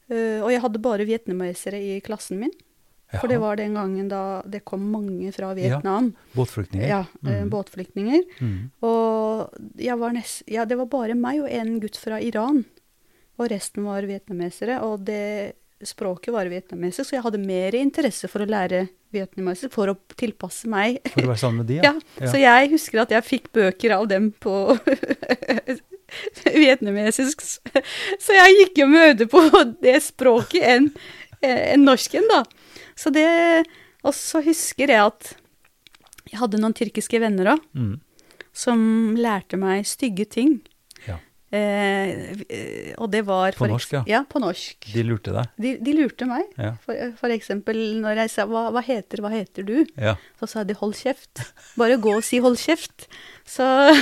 [0.08, 2.54] Eh, og jeg hadde bare vietnamesere i klassen min.
[3.08, 6.10] For det var den gangen da det kom mange fra Ja, Vietnam.
[6.36, 6.88] Båtflyktninger?
[6.88, 7.48] Ja, Mhm.
[7.50, 8.22] båtflyktninger.
[8.40, 8.70] Mm.
[8.84, 9.48] Og
[9.80, 12.64] jeg var nest, ja, det var bare meg og en gutt fra Iran.
[13.38, 14.82] Og resten var vietnamesere.
[14.82, 15.54] Og det
[15.86, 20.68] språket var vietnamesisk, så jeg hadde mer interesse for å lære vietnamesisk for å tilpasse
[20.70, 20.98] meg.
[21.12, 21.94] For å være sammen med de, Ja,
[22.26, 24.54] Så jeg husker at jeg fikk bøker av dem på
[26.64, 27.44] vietnamesisk.
[27.44, 29.44] Så jeg gikk jo møte på
[29.82, 30.90] det språket enn
[31.44, 32.42] en norsken, da.
[32.98, 33.28] Så det
[34.02, 35.36] Og så husker jeg at
[36.28, 37.94] jeg hadde noen tyrkiske venner òg, mm.
[38.52, 38.80] som
[39.16, 40.58] lærte meg stygge ting.
[41.48, 44.02] Eh, eh, og det var På norsk, ja.
[44.06, 44.84] Ja, på norsk.
[44.92, 45.48] De lurte deg?
[45.56, 46.44] De, de lurte meg.
[46.60, 46.74] Ja.
[46.84, 50.18] For, for eksempel når jeg sa hva, 'hva heter, hva heter du', ja.
[50.40, 51.46] så sa de 'hold kjeft'.
[51.80, 53.08] Bare gå og si 'hold kjeft'.
[53.48, 53.64] Så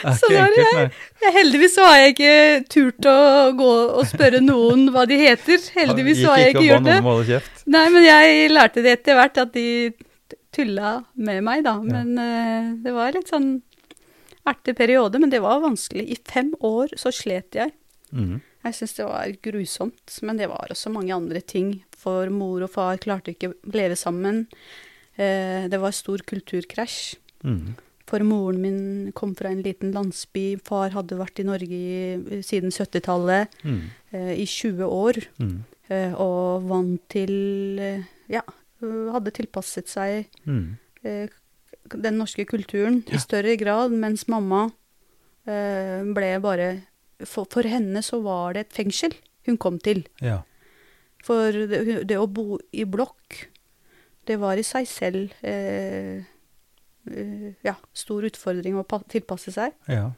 [0.00, 0.90] Så da er jeg,
[1.22, 2.34] jeg, heldigvis så har jeg ikke
[2.72, 3.16] turt å
[3.56, 5.60] gå og spørre noen hva de heter.
[5.76, 7.40] Heldigvis så har jeg ikke gjort det.
[7.70, 9.68] Nei, men jeg lærte det etter hvert at de
[10.54, 11.76] tulla med meg, da.
[11.84, 13.58] Men uh, det var litt sånn
[14.48, 16.06] artig periode, men det var vanskelig.
[16.10, 17.74] I fem år så slet jeg.
[18.10, 18.40] Mm.
[18.64, 21.78] Jeg syns det var grusomt, men det var også mange andre ting.
[22.00, 24.46] For mor og far klarte ikke å leve sammen.
[25.18, 27.16] Uh, det var stor kulturkrasj.
[27.44, 27.76] Mm.
[28.10, 28.80] For moren min
[29.14, 30.56] kom fra en liten landsby.
[30.66, 33.84] Far hadde vært i Norge i, siden 70-tallet, mm.
[34.16, 35.22] uh, i 20 år.
[35.38, 35.60] Mhm.
[35.90, 37.32] Eh, og vant til
[37.82, 38.44] eh, Ja,
[38.80, 40.66] hadde tilpasset seg mm.
[41.04, 41.32] eh,
[41.90, 43.16] den norske kulturen Ja.
[43.16, 44.68] i større grad, mens mamma
[45.46, 46.70] eh, ble bare
[47.24, 49.14] for, for henne så var det et fengsel
[49.48, 50.04] hun kom til.
[50.22, 50.42] Ja.
[51.24, 53.46] For det, det å bo i blokk,
[54.28, 56.22] det var i seg selv eh,
[57.10, 59.76] eh, ja, stor utfordring å pa tilpasse seg.
[59.88, 60.10] ja.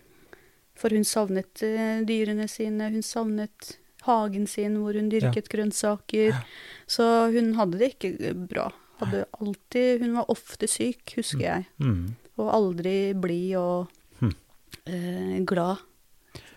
[0.79, 3.75] For hun savnet eh, dyrene sine, hun savnet
[4.07, 6.33] hagen sin hvor hun dyrket grønnsaker.
[6.33, 6.41] Ja.
[6.91, 8.69] Så hun hadde det ikke bra.
[9.03, 11.67] Hadde alltid, hun var ofte syk, husker jeg.
[11.83, 12.13] Mm.
[12.41, 13.89] Og aldri blid og
[14.21, 14.35] Hm.
[14.87, 15.83] eh, glad.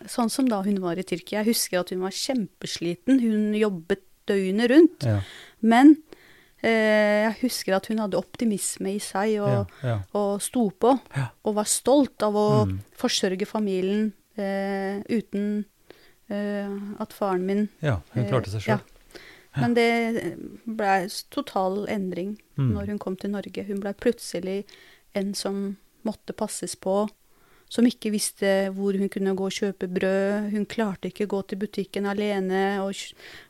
[0.07, 1.41] Sånn som da hun var i Tyrkia.
[1.41, 3.19] Jeg husker at hun var kjempesliten.
[3.23, 5.05] Hun jobbet døgnet rundt.
[5.05, 5.19] Ja.
[5.61, 5.95] Men
[6.61, 9.99] eh, jeg husker at hun hadde optimisme i seg og, Ja.
[10.17, 10.93] Og sto på.
[11.45, 12.77] Og var stolt av å mm.
[12.97, 15.65] forsørge familien eh, uten
[16.29, 17.99] at faren min ja.
[18.13, 18.79] Hun klarte seg eh, sjøl.
[18.79, 19.61] Ja.
[19.61, 19.89] Men det
[20.65, 20.95] ble
[21.31, 22.71] total endring Mm.
[22.71, 23.65] når hun kom til Norge.
[23.67, 24.61] Hun ble plutselig
[25.13, 25.75] en som
[26.07, 27.09] måtte passes på,
[27.67, 30.51] som ikke visste hvor hun kunne gå og kjøpe brød.
[30.53, 32.93] Hun klarte ikke å gå til butikken alene, og,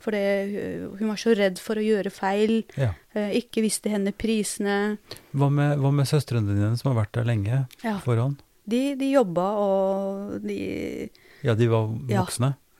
[0.01, 2.63] for det, hun var så redd for å gjøre feil.
[2.79, 2.93] Ja.
[3.13, 4.97] eh, Ikke visste henne prisene.
[5.37, 7.99] Hva med, hva med søstrene dine som har vært der lenge Ja.
[7.99, 8.39] foran?
[8.65, 11.09] De, de jobba, og de,
[11.43, 12.23] Ja, de var Ja.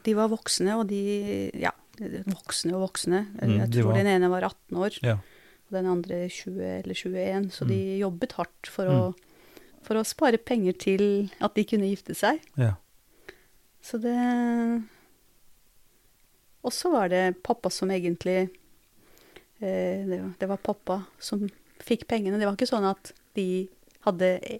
[0.05, 1.01] De var voksne, og de
[1.53, 1.71] Ja,
[2.27, 3.23] voksne og voksne.
[3.39, 4.99] Mm, Jeg de tror var- den ene var 18 år.
[5.03, 5.17] Ja.
[5.65, 7.49] og den andre 20 eller 21.
[7.51, 7.69] Så Mm.
[7.69, 9.15] de jobbet hardt for, å,
[9.81, 12.39] for å spare penger til at de kunne gifte seg.
[12.57, 12.75] ja.
[13.81, 14.83] Så det
[16.63, 18.49] Og så var det pappa som egentlig
[19.61, 21.47] eh, det, var- det var pappa som
[21.79, 22.39] fikk pengene.
[22.39, 23.67] Det var ikke sånn at de
[24.05, 24.59] hadde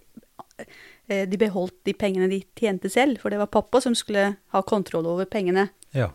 [1.08, 5.06] De beholdt de pengene de tjente selv, for det var pappa som skulle ha kontroll
[5.06, 5.70] over pengene.
[5.94, 6.10] ja.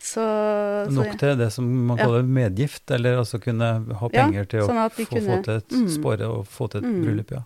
[0.00, 0.22] Så,
[0.86, 2.04] så Nok til det som man Ja.
[2.04, 5.42] kaller medgift, eller altså kunne ha Ja, penger til å sånn at de få, få
[5.42, 5.88] til et Mm.
[5.90, 7.02] spåre og få til et Mm.
[7.04, 7.42] bryllup, ja.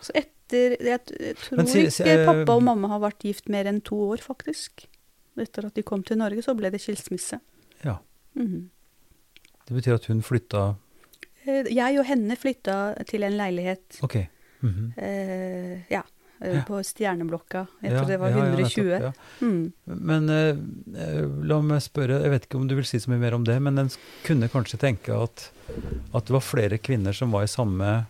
[0.00, 3.48] Så etter Jeg, jeg tror si- si- ikke eh, pappa og mamma har vært gift
[3.48, 4.86] mer enn to år, faktisk.
[5.38, 7.40] Etter at de kom til Norge, så ble det skilsmisse.
[7.84, 7.98] ja.
[8.36, 8.70] Mm.
[9.68, 10.76] Det betyr at hun flytta
[11.46, 14.00] Eh, Jeg og henne flytta til en leilighet
[14.62, 14.92] Mhm.
[14.96, 16.02] eh, ja,
[16.40, 16.62] eh, Ja.
[16.66, 17.66] på Stjerneblokka.
[17.82, 18.84] Jeg Ja, det var ja, ja, 120.
[18.98, 19.14] nettopp.
[19.40, 19.72] Mm.
[19.86, 20.56] Men eh,
[21.02, 23.44] eh, la meg spørre, jeg vet ikke om du vil si så mye mer om
[23.44, 23.90] det, men en
[24.24, 25.50] kunne kanskje tenke at,
[26.14, 28.06] at det var flere kvinner som var i samme,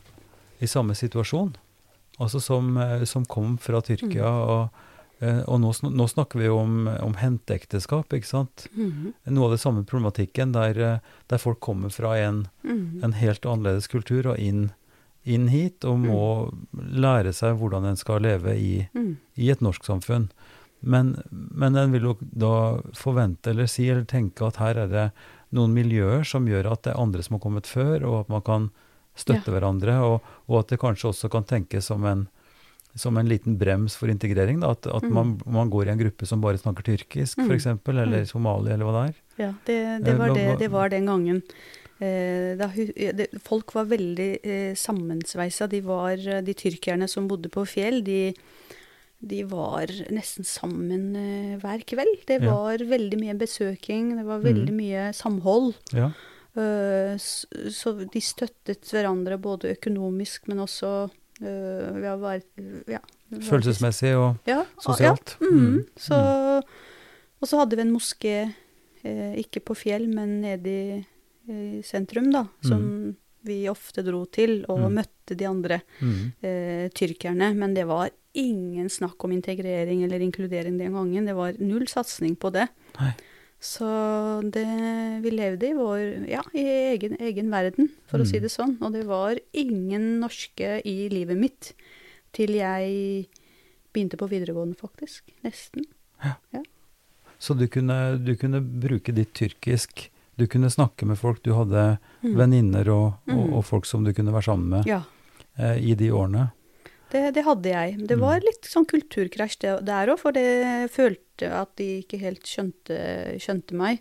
[0.61, 1.55] i samme situasjon?
[2.21, 4.49] Altså som, eh, som kom fra Tyrkia Mm.
[4.49, 4.71] og,
[5.49, 8.69] og nå, nå snakker vi jo om, om henteekteskap, ikke sant.
[8.77, 9.13] Mhm.
[9.35, 13.01] Noe av det samme problematikken der, der folk kommer fra en, Mhm.
[13.03, 14.71] en helt annerledes kultur og inn,
[15.29, 16.23] inn hit, og må
[16.75, 19.11] lære seg hvordan en skal leve i, mm.
[19.37, 20.29] i et norsk samfunn.
[20.81, 22.53] Men, men en vil jo da
[22.95, 25.07] forvente eller si eller tenke at her er det
[25.57, 28.45] noen miljøer som gjør at det er andre som har kommet før, og at man
[28.47, 28.69] kan
[29.19, 32.29] støtte hverandre, og, og at det kanskje også kan tenkes som en,
[32.99, 34.61] som en liten brems for integrering.
[34.63, 35.13] Da, at at Mm.
[35.15, 37.51] man, man går i en gruppe som bare snakker tyrkisk, Mm.
[37.51, 38.27] f.eks., eller Mm.
[38.31, 39.19] somali, eller hva det er.
[39.43, 41.43] Ja, det, det, Eh, var det, det var den gangen.
[42.01, 45.67] Eh, da, ja, det, folk var veldig eh, sammensveisa.
[45.69, 48.35] De, var, eh, de tyrkerne som bodde på fjell, de,
[49.19, 52.21] de var nesten sammen eh, hver kveld.
[52.31, 52.55] Det Ja.
[52.55, 54.45] var veldig mye besøking, det var Mm.
[54.47, 55.75] veldig mye samhold.
[55.93, 56.13] Ja.
[56.59, 61.11] Eh, så de støttet hverandre både økonomisk, men også
[61.43, 63.01] eh, ved å være
[63.45, 65.37] Følelsesmessig og ja, sosialt.
[65.41, 65.85] Ja, mm, Mm.
[66.01, 66.17] Så,
[67.43, 68.55] og så hadde vi en moské,
[69.05, 71.07] eh, ikke på fjell, men nede i
[71.85, 74.95] sentrum, da, som vi ofte dro til og Mm.
[74.99, 76.33] møtte de andre Mm.
[76.43, 77.55] eh, tyrkerne.
[77.57, 81.25] Men det var ingen snakk om integrering eller inkludering den gangen.
[81.27, 82.69] Det var null satsing på det.
[83.01, 83.15] Nei.
[83.61, 84.67] Så det,
[85.23, 88.43] vi levde i vår, ja, i egen, egen verden, for å si Mm.
[88.43, 88.77] det sånn.
[88.83, 91.73] Og det var ingen norske i livet mitt
[92.33, 93.27] til jeg
[93.93, 95.23] begynte på videregående, faktisk.
[95.43, 95.87] Nesten.
[97.41, 101.99] Så du kunne, du kunne bruke ditt tyrkisk, du kunne snakke med folk, du hadde
[102.23, 102.35] Mm.
[102.39, 103.53] venninner og, og, Mm.
[103.59, 105.03] og folk som du kunne være sammen med Ja,
[105.59, 106.53] eh, i de årene.
[107.11, 107.99] det, det hadde jeg.
[108.07, 108.21] Det Mm.
[108.21, 113.73] var litt sånn kulturkrasj der òg, for jeg følte at de ikke helt skjønte, skjønte
[113.75, 114.01] meg.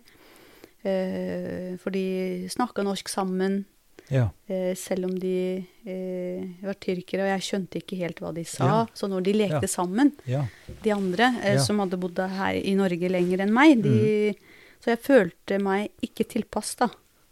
[0.84, 3.64] Eh, for de snakka norsk sammen,
[4.10, 4.30] Ja.
[4.48, 8.64] eh, selv om de eh, var tyrkere, og jeg skjønte ikke helt hva de sa.
[8.64, 8.86] Ja.
[8.94, 9.68] Så når de lekte Ja.
[9.68, 10.44] sammen, ja.
[10.82, 14.34] de andre eh, som hadde bodd her i Norge lenger enn meg, de,
[14.82, 16.88] så jeg følte meg ikke tilpass, da.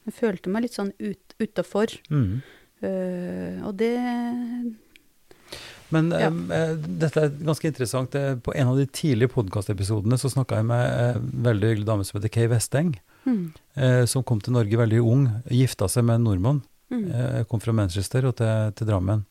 [0.06, 1.92] Jeg følte meg litt sånn ut, utafor.
[2.10, 2.42] Mm.
[2.84, 3.94] Uh, og det
[5.90, 6.26] Men Ja.
[6.26, 8.14] eh, eh, dette er ganske interessant.
[8.14, 12.04] Eh, På en av de tidlige podkastepisodene så snakka jeg med en veldig hyggelig dame
[12.04, 15.28] som heter Kay Westeng, mm, eh, som kom til Norge veldig ung.
[15.48, 16.62] Gifta seg med en nordmann.
[16.90, 19.24] mm, Eh, kom fra Manchester og til, til Drammen.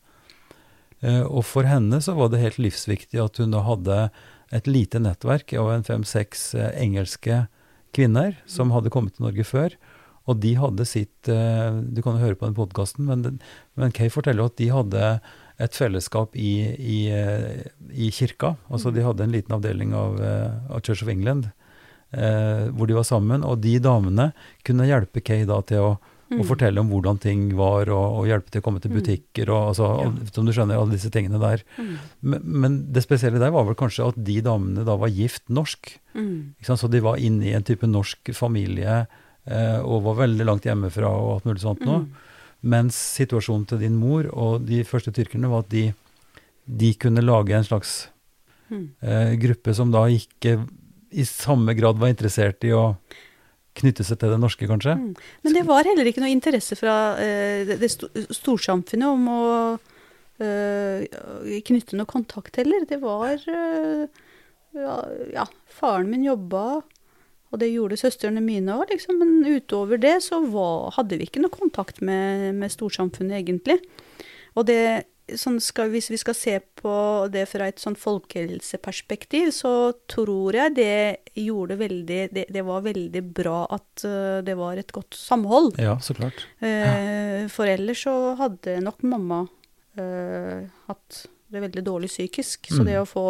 [1.02, 4.10] Eh, og for henne så var det helt livsviktig at hun da hadde
[4.52, 7.48] et lite nettverk av en fem-seks engelske
[7.96, 9.76] kvinner som hadde kommet til Norge før.
[10.26, 13.38] Og de hadde sitt eh, Du kan jo høre på den podkasten, men,
[13.78, 15.10] men Kay forteller at de hadde
[15.62, 18.56] et fellesskap i, i, eh, i kirka.
[18.68, 21.48] Altså de hadde en liten avdeling av, eh, av Church of England
[22.12, 23.44] eh, hvor de var sammen.
[23.46, 24.32] Og de damene
[24.66, 25.94] kunne hjelpe Kay da til å
[26.30, 26.40] mm.
[26.40, 28.96] og fortelle om hvordan ting var, og, og hjelpe til å komme til Mm.
[29.00, 30.08] butikker, og altså, Ja.
[30.08, 31.62] og, som du skjønner, alle disse tingene der.
[31.78, 35.48] Mm, Men, men det spesielle der var vel kanskje at de damene da var gift
[35.48, 35.98] norsk.
[36.14, 36.54] mm?
[36.62, 39.06] Så de var inne i en type norsk familie,
[39.46, 42.00] eh, og var veldig langt hjemmefra og alt mulig sånt noe.
[42.00, 42.10] mm,
[42.62, 45.92] Mens situasjonen til din mor og de første tyrkerne var at de,
[46.66, 48.08] de kunne lage en slags
[48.70, 48.88] mm.
[49.02, 50.66] eh, gruppe som da ikke
[51.12, 52.96] i samme grad var interessert i å
[53.80, 54.96] knytte seg til det norske, kanskje.
[54.98, 55.12] Mm.
[55.46, 57.90] Men det var heller ikke noe interesse fra eh, det,
[58.34, 59.44] storsamfunnet om å
[60.42, 61.06] eh,
[61.66, 62.86] knytte noe kontakt heller.
[62.88, 64.22] Det var eh,
[64.76, 64.98] ja,
[65.34, 66.82] ja, faren min jobba,
[67.52, 69.20] og det gjorde søstrene mine òg, liksom.
[69.22, 73.80] Men utover det så var, hadde vi ikke noe kontakt med, med storsamfunnet, egentlig.
[74.56, 76.92] Og det sånn skal, Hvis vi skal se på
[77.32, 83.22] det fra et sånn folkehelseperspektiv, så tror jeg det gjorde veldig Det, det var veldig
[83.34, 85.74] bra at eh, det var et godt samhold.
[85.82, 86.46] Ja, så klart.
[86.60, 89.42] Eh, for ellers så hadde nok mamma
[89.98, 92.66] eh, hatt det veldig dårlig psykisk.
[92.70, 92.86] Så Mm.
[92.86, 93.26] det å få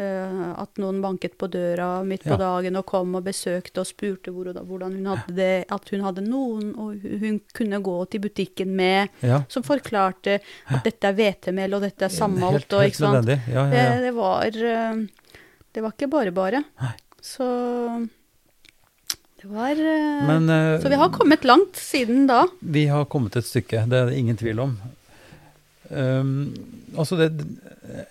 [0.00, 2.40] at noen banket på døra midt på Ja.
[2.40, 6.70] dagen og kom og besøkte og spurte hvordan hun hadde det, at hun hadde noen
[6.76, 9.42] og hun kunne gå til butikken med, Ja.
[9.48, 12.66] som forklarte at dette er hvetemel og dette er sammalt.
[12.66, 13.38] Helt, helt ikke nødvendig.
[13.52, 15.06] Ja, Det, det var eh,
[15.72, 16.64] Det var ikke bare bare.
[16.80, 16.94] Nei.
[17.22, 17.46] Så
[19.40, 22.46] det var eh, Men eh, Så vi har kommet langt siden da.
[22.60, 24.74] vi har kommet et stykke, det er det ingen tvil om.
[25.90, 26.52] Um,
[26.94, 27.28] altså det,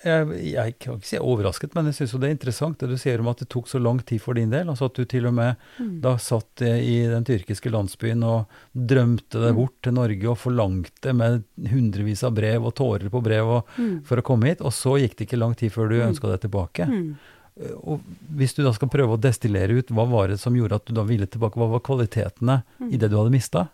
[0.04, 3.22] jeg, jeg kan ikke si overrasket, men jeg syns det er interessant det du sier
[3.24, 4.68] om at det tok så lang tid for din del.
[4.68, 6.02] Altså at du til og med Mm.
[6.04, 9.56] da satt eh, i den tyrkiske landsbyen og drømte deg Mm.
[9.62, 14.04] bort til Norge og forlangte med hundrevis av brev og tårer på brev og, Mm.
[14.04, 16.10] for å komme hit, og så gikk det ikke lang tid før du Mm.
[16.12, 16.86] ønska deg tilbake.
[16.90, 17.16] Mm.
[17.62, 18.02] Eh, Og
[18.36, 20.94] hvis du da skal prøve å destillere ut, hva var det som gjorde at du
[20.94, 21.56] da ville tilbake?
[21.56, 22.94] Hva var kvalitetene Mm.
[22.94, 23.70] i det du hadde mista?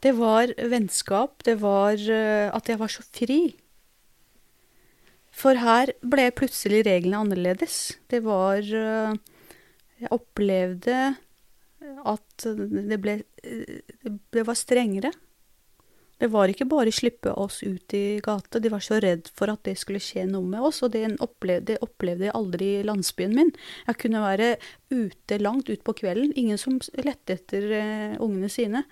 [0.00, 1.42] Det var vennskap.
[1.44, 3.40] Det var eh, at jeg var så fri.
[5.34, 7.98] For her ble plutselig reglene annerledes.
[8.10, 9.16] Det var eh,
[9.98, 10.98] Jeg opplevde
[12.06, 13.80] at det ble eh,
[14.30, 15.10] Det var strengere.
[16.18, 19.60] Det var ikke bare slippe oss ut i gata, de var så redd for at
[19.68, 23.52] det skulle skje noe med oss, og det opplevde, opplevde jeg aldri i landsbyen min.
[23.86, 24.48] Jeg kunne være
[24.90, 27.68] ute langt ut på kvelden, ingen som lette etter
[28.18, 28.82] ungene sine.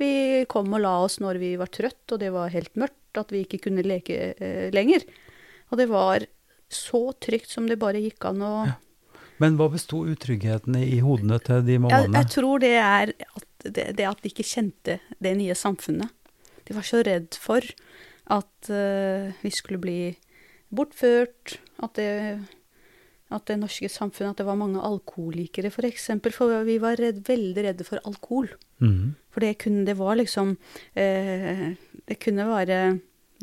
[0.00, 3.30] Vi kom og la oss når vi var trøtt, og det var helt mørkt, at
[3.34, 5.04] vi ikke kunne leke eh, lenger.
[5.70, 6.26] Og det var
[6.72, 8.80] så trygt som det bare gikk an å Ja.
[9.42, 12.20] Men hva besto utryggheten i, i hodene til de mammaene?
[12.22, 16.12] jeg tror det er at det, det at de ikke kjente det nye samfunnet.
[16.64, 17.66] De var så redd for
[18.30, 19.98] at uh, vi skulle bli
[20.74, 22.08] bortført, at det,
[23.34, 26.32] at det norske samfunnet At det var mange alkoholikere, for eksempel.
[26.34, 28.48] For vi var redd, veldig redde for alkohol.
[28.80, 29.14] Mm.
[29.34, 30.56] For det kunne Det var liksom
[30.94, 31.74] eh,
[32.06, 32.78] Det kunne være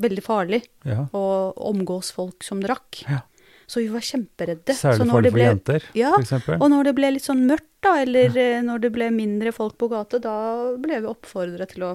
[0.02, 1.06] veldig farlig Ja.
[1.14, 3.04] å omgås folk som drakk.
[3.10, 3.22] Ja.
[3.68, 4.74] Så vi var kjemperedde.
[4.76, 6.62] Særlig så når farlig det for jenter, Ja, for eksempel.
[6.62, 8.62] og når det ble litt sånn mørkt, da, eller ja.
[8.66, 10.34] når det ble mindre folk på gata, da
[10.78, 11.92] ble vi oppfordret til å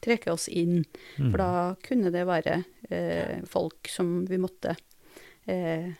[0.00, 0.84] trekke oss inn.
[1.18, 1.30] Mm.
[1.30, 1.50] For da
[1.86, 4.74] kunne det være eh, folk som vi måtte
[5.46, 5.90] eh,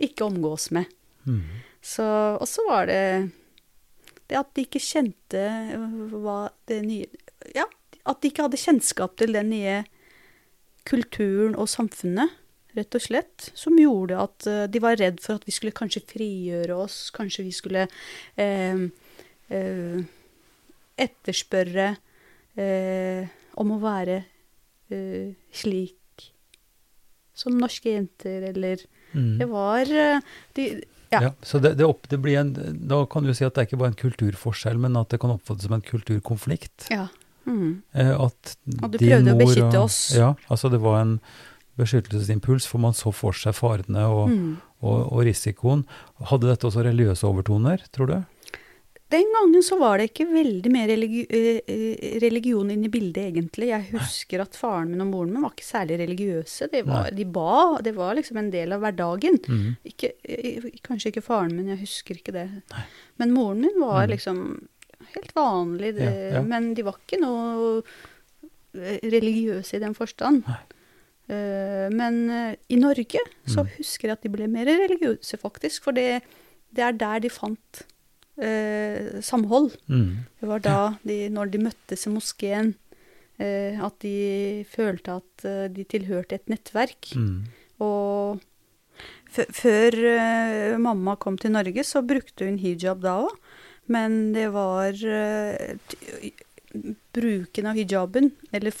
[0.00, 0.90] ikke omgås med.
[1.24, 1.42] Mm.
[1.84, 2.04] Så,
[2.40, 3.04] og så var det
[4.30, 5.40] det at de ikke kjente
[5.76, 6.38] øh, hva
[6.70, 7.08] det nye
[7.54, 7.66] Ja,
[8.08, 9.82] at de ikke hadde kjennskap til den nye
[10.88, 12.32] kulturen og samfunnet,
[12.74, 16.04] rett og slett, som gjorde at øh, de var redd for at vi skulle kanskje
[16.08, 17.84] frigjøre oss, kanskje vi skulle
[18.40, 18.86] eh,
[19.52, 20.00] eh,
[21.04, 21.88] etterspørre
[22.56, 23.28] eh,
[23.60, 24.18] om å være
[24.88, 26.28] eh, slik
[27.34, 29.38] som norske jenter, eller Mhm.
[29.38, 30.20] Det var eh,
[30.54, 30.68] de,
[31.12, 31.20] ja.
[31.22, 32.52] Ja, så det, det, opp, det blir en,
[32.88, 35.30] da kan du si at det er ikke bare en kulturforskjell, men at det kan
[35.30, 36.88] oppfattes som en kulturkonflikt.
[36.90, 37.06] Ja.
[37.46, 37.82] Mhm.
[37.94, 39.98] Eh, at Og du prøvde å beskytte oss.
[40.16, 41.20] Ja, altså det var en
[41.78, 44.56] beskyttelsesimpuls, for man så for seg farene og, Mm.
[44.82, 45.84] og, og risikoen.
[46.30, 48.16] Hadde dette også religiøse overtoner, tror du?
[49.14, 53.68] Den gangen så var det ikke veldig mer religi eh, religion inne i bildet, egentlig.
[53.70, 56.66] Jeg husker at faren min og moren min var ikke særlig religiøse.
[56.72, 59.38] De, var, de ba, det var liksom en del av hverdagen.
[59.46, 59.76] Mhm.
[59.92, 62.48] Ikke, eh, kanskje ikke faren min, jeg husker ikke det.
[63.22, 64.10] Men moren min var Mm.
[64.16, 64.38] liksom
[65.14, 66.42] helt vanlig, det, Ja, ja.
[66.42, 67.82] men de var ikke noe
[68.74, 70.42] eh, religiøse i den forstand.
[70.48, 70.60] Nei.
[71.24, 73.70] Uh, men uh, i Norge så Mm.
[73.78, 75.82] husker jeg at de ble mer religiøse, faktisk.
[75.86, 76.22] For det,
[76.74, 77.84] det er der de fant
[78.38, 79.74] eh, samhold.
[79.88, 80.24] Mm.
[80.40, 82.74] Det var da, de, når de møttes i moskeen,
[83.38, 87.12] eh, at de følte at eh, de tilhørte et nettverk.
[87.16, 87.44] Mm.
[87.84, 88.40] Og
[89.34, 93.34] før eh, mamma kom til Norge, så brukte hun hijab da òg.
[93.92, 95.74] Men det var eh,
[97.14, 98.72] bruken av hijaben, eller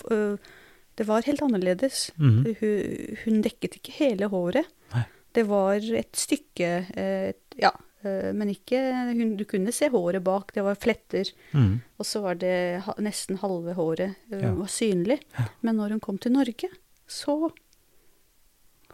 [0.94, 2.12] Det var helt annerledes.
[2.22, 2.54] Mm.
[2.60, 4.68] Hun, hun dekket ikke hele håret.
[4.94, 5.02] Nei.
[5.34, 7.80] Det var et stykke et- Ja, eh,
[8.34, 10.52] men ikke hun, Du kunne se håret bak.
[10.54, 11.30] Det var fletter.
[11.52, 11.80] Mm.
[11.98, 14.52] Og så var det nesten halve håret eh, Ja.
[14.54, 15.20] var synlig.
[15.38, 15.44] Ja.
[15.62, 16.68] Men når hun kom til Norge,
[17.08, 17.50] så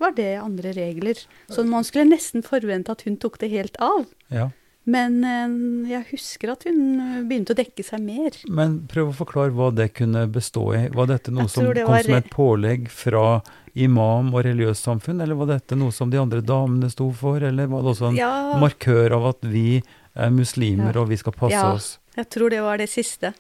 [0.01, 1.19] var det andre regler.
[1.51, 4.07] Så man skulle nesten forvente at hun tok det helt av.
[4.33, 4.49] Ja.
[4.89, 8.37] Men eh, jeg husker at hun eh, begynte å dekke seg mer.
[8.49, 10.87] Men prøv å forklare hva det kunne bestå i.
[10.95, 13.43] Var dette noe som det kom var- som et pålegg fra
[13.75, 17.69] imam og religiøst samfunn, eller var dette noe som de andre damene sto for, eller
[17.71, 19.83] var det også en Ja, markør av at vi
[20.17, 21.01] er muslimer Ja.
[21.03, 21.73] og vi skal passe Ja.
[21.75, 21.99] oss?
[22.17, 23.35] jeg tror det var det siste.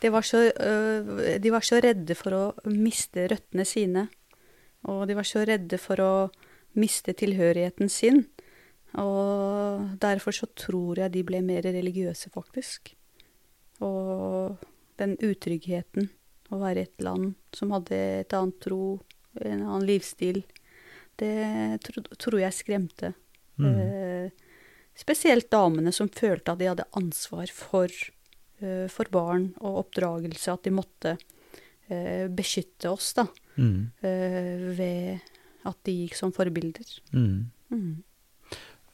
[0.00, 4.08] Det var så, øh, de var så redde for å miste røttene sine.
[4.86, 6.30] Og de var så redde for å
[6.76, 8.26] miste tilhørigheten sin.
[8.98, 12.94] Og derfor så tror jeg de ble mer religiøse, faktisk.
[13.84, 14.58] Og
[15.00, 16.10] den utryggheten
[16.50, 18.98] å være i et land som hadde et annet tro,
[19.38, 20.42] en annen livsstil,
[21.20, 23.12] det tro, tror jeg skremte.
[23.60, 23.68] Mm.
[23.70, 24.48] Eh,
[24.98, 27.92] spesielt damene som følte at de hadde ansvar for,
[28.60, 31.16] eh, for barn og oppdragelse, at de måtte
[31.90, 33.26] eh, beskytte oss da,
[33.56, 33.80] mm.
[34.02, 35.30] eh, ved
[35.68, 36.96] at de gikk som forbilder.
[37.14, 37.50] Mhm.
[37.70, 38.02] Mm.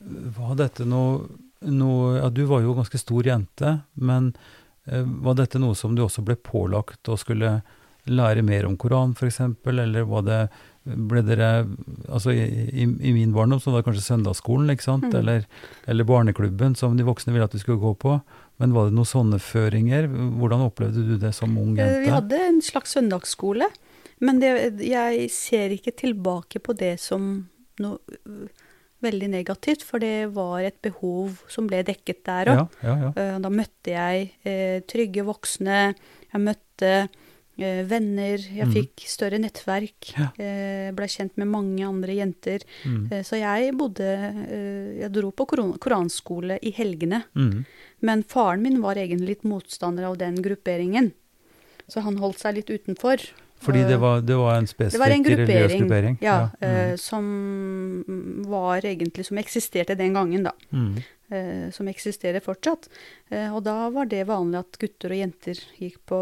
[0.07, 1.27] Var dette noe,
[1.67, 4.35] noe Ja, du var jo ganske stor jente, men
[4.87, 7.61] eh, var dette noe som du også ble pålagt å skulle
[8.07, 10.41] lære mer om Koran, f.eks., eller var det
[10.87, 11.49] ble dere
[12.07, 15.17] Altså, i, i, min barndom så var det kanskje søndagsskolen, ikke sant, mm.
[15.19, 15.47] eller,
[15.91, 18.19] eller barneklubben, som de voksne ville at du skulle gå på.
[18.63, 20.07] Men var det noen sånne føringer?
[20.07, 22.05] Hvordan opplevde du det som ung Eh, jente?
[22.07, 23.69] Vi hadde en slags søndagsskole,
[24.23, 24.53] men det,
[24.87, 27.49] jeg ser ikke tilbake på det som
[27.83, 27.99] noe
[29.03, 32.61] veldig negativt, for det var et behov som ble dekket der òg.
[32.83, 33.13] Ja, ja, ja.
[33.17, 35.95] Eh, Da møtte jeg eh, trygge voksne.
[36.33, 37.09] Jeg møtte
[37.59, 38.73] eh, venner, jeg Mm.
[38.73, 40.11] fikk større nettverk.
[40.39, 42.61] Eh, Blei kjent med mange andre jenter.
[42.85, 43.09] Mm.
[43.25, 44.09] Så jeg bodde
[45.01, 47.25] Jeg dro på koran koranskole i helgene.
[47.35, 47.65] Mm.
[48.03, 51.13] Men faren min var egentlig litt motstander av den grupperingen.
[51.89, 53.17] Så han holdt seg litt utenfor.
[53.61, 56.19] Fordi det Eh, var, det var en spesifikk det var en gruppering, gruppering?
[56.21, 56.91] ja, Mm.
[56.93, 58.05] eh, som
[58.47, 60.53] var egentlig Som eksisterte den gangen, da.
[60.73, 60.97] Mm.
[61.31, 62.89] eh, som eksisterer fortsatt.
[63.53, 66.21] Og da var det vanlig at gutter og jenter gikk på,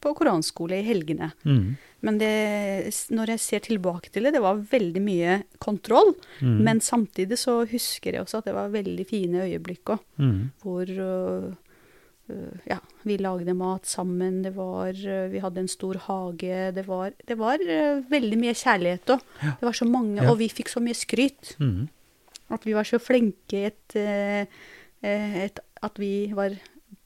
[0.00, 1.32] på koranskole i helgene.
[1.44, 1.76] Mm.
[2.04, 6.12] Men det, når jeg ser tilbake til det, det var veldig mye kontroll.
[6.42, 6.58] Mm.
[6.62, 9.98] Men samtidig så husker jeg også at det var veldig fine øyeblikk òg.
[10.20, 10.50] Mm.
[10.62, 10.84] Hvor
[12.66, 16.70] ja, vi lagde mat sammen, det var øh, Vi hadde en stor hage.
[16.72, 19.20] Det var, det var øh, veldig mye kjærlighet òg.
[19.42, 19.52] Ja.
[19.60, 20.30] Det var så mange, Ja.
[20.30, 21.56] og vi fikk så mye skryt.
[21.60, 21.88] Mm.
[22.50, 24.46] At vi var så flinke et, eh,
[25.02, 26.54] eh, et At vi var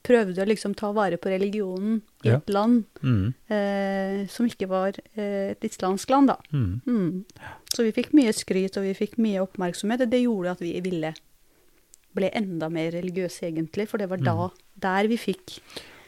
[0.03, 2.37] prøvde å liksom ta vare på religionen i Ja.
[2.37, 3.33] et land Mm.
[3.49, 6.37] eh, som ikke var eh, et islandsk land, da.
[6.53, 6.81] Mm.
[6.87, 7.25] Mm.
[7.73, 10.79] Så vi fikk mye skryt, og vi fikk mye oppmerksomhet, og det gjorde at vi
[10.79, 11.13] ville
[12.15, 14.51] ble enda mer religiøse, egentlig, for det var da, Mm.
[14.79, 15.59] der vi fikk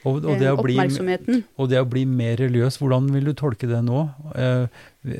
[0.03, 1.43] Og, og, det eh, bli, oppmerksomheten.
[1.57, 4.09] og det å bli mer religiøs, hvordan vil du tolke det nå?
[4.35, 4.67] Eh,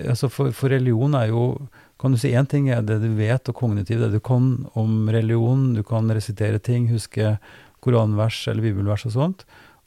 [0.10, 1.68] altså for, for religion er jo
[2.02, 5.08] Kan du si én ting er det du vet, og kognitivt, det du kan om
[5.08, 5.76] religion.
[5.76, 7.38] Du kan resitere ting, huske
[7.80, 9.44] koranvers eller bibelvers og sånt.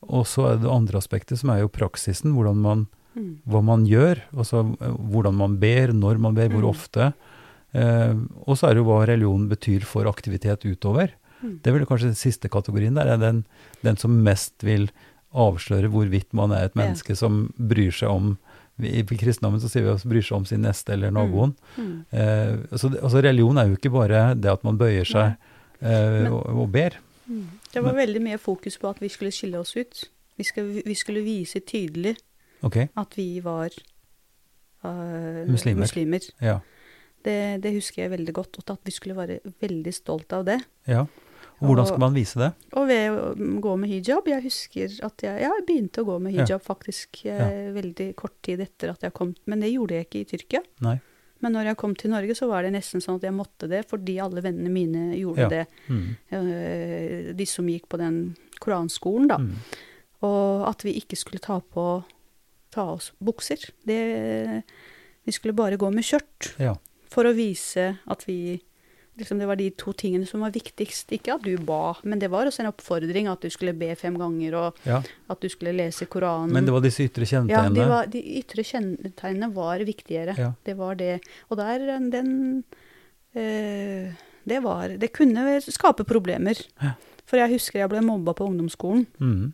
[0.07, 2.35] Og så er det andre aspektet, som er jo praksisen.
[2.37, 2.87] Hvordan man,
[3.17, 3.39] Mm.
[3.51, 4.23] hva man gjør.
[4.37, 6.71] Altså eh, hvordan man ber, når man ber, hvor Mm.
[6.71, 7.15] ofte.
[7.75, 8.15] Eh,
[8.47, 11.11] og så er det jo hva religion betyr for aktivitet utover.
[11.43, 11.59] Mm.
[11.63, 13.45] Det er vel kanskje den siste kategorien der, er den,
[13.85, 14.89] den som mest vil
[15.35, 16.85] avsløre hvorvidt man er et Ja.
[16.85, 18.37] menneske som bryr seg om
[18.79, 21.53] I kristendommen så sier vi også bryr seg om sin neste eller naboen.
[21.79, 22.05] Mm.
[22.11, 25.37] Eh, så det, altså religion er jo ikke bare det at man bøyer seg
[25.81, 26.97] eh, Men- og, og ber.
[27.29, 27.45] Mm.
[27.73, 30.09] Det var veldig mye fokus på at vi skulle skille oss ut.
[30.37, 32.17] Vi skulle, vi skulle vise tydelig
[32.67, 32.89] okay.
[32.99, 33.71] at vi var
[34.85, 35.85] uh, Muslimer.
[35.87, 36.21] muslimer.
[36.43, 36.59] ja.
[37.25, 40.61] Det, det husker jeg veldig godt, og at vi skulle være veldig stolt av det.
[40.91, 41.07] ja.
[41.63, 42.49] Og hvordan skal man vise det?
[42.75, 46.17] Og ved å gå med hijab Jeg husker at jeg, ja, jeg begynte å gå
[46.21, 46.43] med Ja.
[46.43, 47.47] hijab faktisk ja.
[47.73, 49.31] veldig kort tid etter at jeg kom.
[49.47, 50.61] Men det gjorde jeg ikke i Tyrkia.
[50.83, 50.97] Nei.
[51.41, 53.85] Men når jeg kom til Norge, så var det nesten sånn at jeg måtte det,
[53.89, 55.49] fordi alle vennene mine gjorde Ja.
[55.49, 55.63] det.
[55.89, 56.17] Mm.
[56.35, 58.19] Eh, de som gikk på den
[58.61, 59.39] koranskolen, da.
[59.39, 59.55] Mm.
[60.27, 61.87] Og at vi ikke skulle ta på
[62.75, 63.63] ta oss bukser.
[63.87, 64.65] Det,
[65.25, 66.75] vi skulle bare gå med skjørt Ja.
[67.15, 68.61] For å vise at vi
[69.15, 71.13] liksom Det var de to tingene som var viktigst.
[71.15, 74.17] Ikke at du ba, men det var også en oppfordring at du skulle be fem
[74.19, 74.97] ganger, og ja.
[75.31, 76.51] at du skulle lese Koranen.
[76.51, 77.77] Men det var disse ytre ja, kjennetegnene?
[77.79, 80.35] de, var, de ytre kjennetegnene var viktigere.
[80.35, 80.49] Ja.
[80.67, 81.13] Det var det.
[81.47, 82.33] Og der, den
[83.39, 84.11] eh,
[84.45, 86.59] Det var Det kunne skape problemer.
[86.83, 86.97] Ja.
[87.25, 89.53] For jeg husker jeg ble mobba på ungdomsskolen Mm.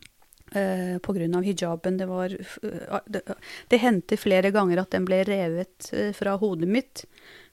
[0.56, 1.98] eh, på grunn av hijaben.
[2.00, 3.22] Det var eh, Det,
[3.68, 7.04] det hendte flere ganger at den ble revet eh, fra hodet mitt,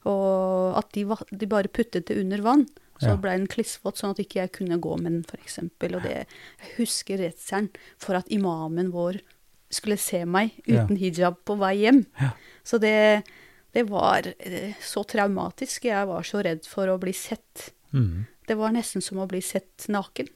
[0.05, 1.05] og at de,
[1.37, 2.67] de bare puttet det under vann.
[2.99, 3.15] Så Ja.
[3.15, 5.59] ble den klissvåt, sånn at ikke jeg kunne gå med den, f.eks.
[5.59, 7.69] Og det, jeg husker redselen
[8.01, 9.19] for at imamen vår
[9.69, 10.85] skulle se meg Ja.
[10.85, 12.05] uten hijab på vei hjem.
[12.19, 12.31] Ja.
[12.63, 13.23] Så det,
[13.73, 15.85] det var eh, så traumatisk.
[15.85, 17.71] Jeg var så redd for å bli sett.
[17.93, 18.25] Mm.
[18.47, 20.27] Det var nesten som å bli sett naken.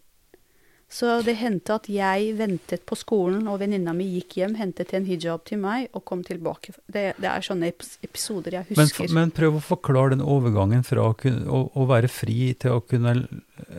[0.92, 5.06] Så det hendte at jeg ventet på skolen, og venninna mi gikk hjem, hentet en
[5.08, 6.74] hijab til meg og kom tilbake.
[6.92, 7.70] Det, det er sånne
[8.04, 9.08] episoder jeg husker.
[9.08, 12.76] Men, men prøv å forklare den overgangen fra å, kunne, å, å være fri til
[12.76, 13.16] å kunne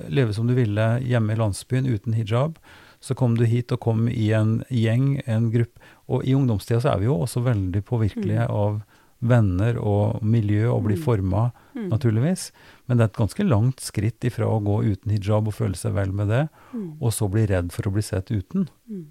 [0.08, 2.56] leve som du ville hjemme i landsbyen uten hijab.
[3.02, 5.84] Så kom du hit og kom i en gjeng, en gruppe.
[6.08, 8.80] Og i ungdomstida så er vi jo også veldig påvirkelige av
[9.22, 11.04] venner og miljø og blir Mm.
[11.04, 11.42] forma,
[11.76, 11.88] Mm.
[11.92, 12.52] naturligvis.
[12.92, 15.94] Men det er et ganske langt skritt ifra å gå uten hijab og føle seg
[15.96, 16.42] vel med det,
[16.74, 16.98] Mm.
[17.00, 18.68] og så bli redd for å bli sett uten.
[18.90, 19.06] Mm.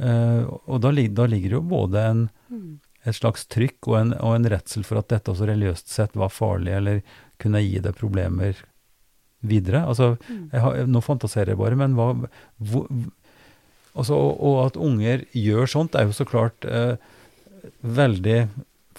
[0.00, 2.78] Uh, og da, da ligger det jo både en Mm.
[3.04, 6.32] et slags trykk og en, og en redsel for at dette også religiøst sett var
[6.32, 7.02] farlig, eller
[7.38, 8.56] kunne gi deg problemer
[9.44, 9.84] videre.
[9.86, 10.48] Altså, Mm.
[10.52, 12.14] jeg har, nå fantaserer jeg bare, men hva
[12.60, 12.88] hvor,
[13.94, 16.96] altså, og, og at unger gjør sånt, er jo så klart uh,
[17.84, 18.48] veldig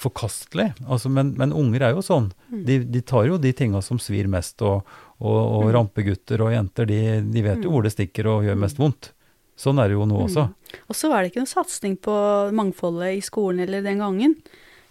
[0.02, 0.72] forkastelig.
[0.89, 2.32] Altså, men, men unger er jo sånn.
[2.52, 2.62] Mm.
[2.68, 4.82] De, de tar jo de tinga som svir mest, og,
[5.22, 5.72] og, og Mm.
[5.78, 7.76] rampegutter og jenter, de, de vet jo Mm.
[7.76, 9.12] hvor det stikker og gjør mest vondt.
[9.62, 10.47] Sånn er det jo nå også.
[10.49, 10.80] Mm.
[10.89, 12.16] Og så var det ikke noen satsing på
[12.58, 14.36] mangfoldet i skolen eller den gangen.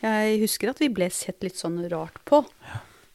[0.00, 2.44] Jeg husker at vi ble sett litt sånn rart på.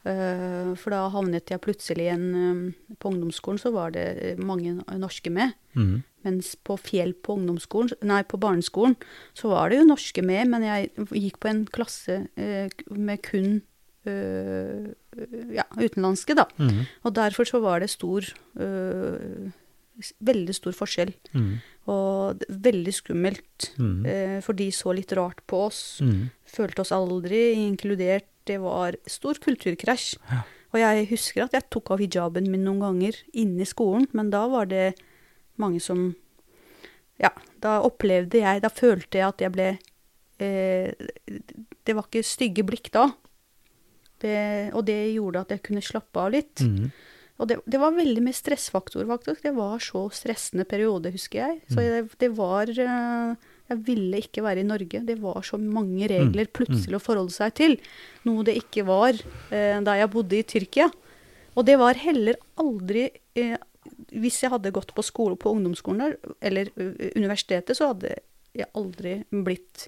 [0.06, 2.60] Eh, for da havnet jeg plutselig en um,
[3.02, 5.56] På ungdomsskolen så var det mange norske med.
[5.74, 6.04] Mm.
[6.26, 8.98] Mens på Fjell på ungdomsskolen, nei, på barneskolen,
[9.38, 13.60] så var det jo norske med, men jeg gikk på en klasse eh, med kun
[14.10, 14.90] øh,
[15.54, 16.48] ja, utenlandske, da.
[16.58, 16.82] Mm.
[17.06, 18.26] Og derfor så var det stor
[18.58, 19.54] øh,
[20.26, 21.14] veldig stor forskjell.
[21.34, 21.54] Mm.
[21.92, 23.70] Og veldig skummelt.
[23.78, 24.06] Mm.
[24.10, 26.02] Eh, for de så litt rart på oss.
[26.04, 26.30] Mm.
[26.56, 28.28] Følte oss aldri inkludert.
[28.46, 30.16] Det var stor kulturkrasj.
[30.30, 30.44] Ja.
[30.76, 34.30] Og jeg husker at jeg tok av hijaben min noen ganger inne i skolen, men
[34.34, 34.90] da var det
[35.62, 36.14] mange som
[37.20, 37.30] Ja,
[37.64, 39.68] da opplevde jeg Da følte jeg at jeg ble
[40.44, 40.92] eh,
[41.86, 43.06] Det var ikke stygge blikk da.
[44.20, 46.62] Det, og det gjorde at jeg kunne slappe av litt.
[46.64, 46.88] Mm.
[47.36, 49.42] Og det, det var veldig mye stressfaktor, faktisk.
[49.44, 51.58] Det var så stressende periode, husker jeg.
[51.68, 51.86] Så Mm.
[51.86, 53.36] jeg, det var eh,
[53.68, 55.02] Jeg ville ikke være i Norge.
[55.06, 57.78] Det var så mange regler plutselig å forholde seg til.
[58.28, 59.14] Noe det ikke var
[59.52, 60.90] eh, da jeg bodde i Tyrkia.
[61.56, 63.58] Og det var heller aldri eh,
[64.22, 66.70] Hvis jeg hadde gått på skole på ungdomsskolen der, eller
[67.16, 68.16] universitetet, så hadde
[68.56, 69.88] jeg aldri blitt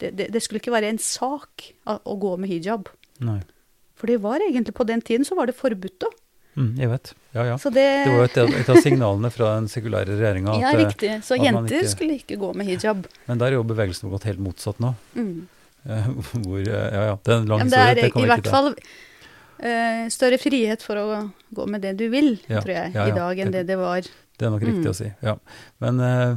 [0.00, 2.88] det, det, det skulle ikke være en sak å, å gå med hijab.
[3.20, 3.40] Nei.
[4.00, 6.08] For det var egentlig på den tiden så var det forbudt, da.
[6.56, 7.10] Mm, jeg vet.
[7.36, 7.58] Ja, ja.
[7.60, 10.56] Så det, Det var jo et, et av signalene fra den sekulære regjeringa.
[10.62, 11.12] Ja, riktig.
[11.22, 13.04] Så at jenter ikke- skulle ikke gå med hijab.
[13.28, 14.94] Men der er jo bevegelsen gått helt motsatt nå.
[15.14, 15.46] Mm.
[15.84, 16.08] Eh,
[16.42, 17.90] Hvor, eh, ja, ja, det er en lang Ja, det historie.
[17.92, 18.56] er Det i kommer hvert ikke til.
[18.56, 18.74] fall
[19.62, 21.06] eh, større frihet for å
[21.54, 23.12] gå med det du vil, Ja, tror jeg, ja, ja.
[23.12, 24.00] i dag enn det det var.
[24.40, 24.90] Det er nok riktig Mm.
[24.90, 25.12] å si.
[25.22, 25.34] ja.
[25.80, 26.36] Men uh,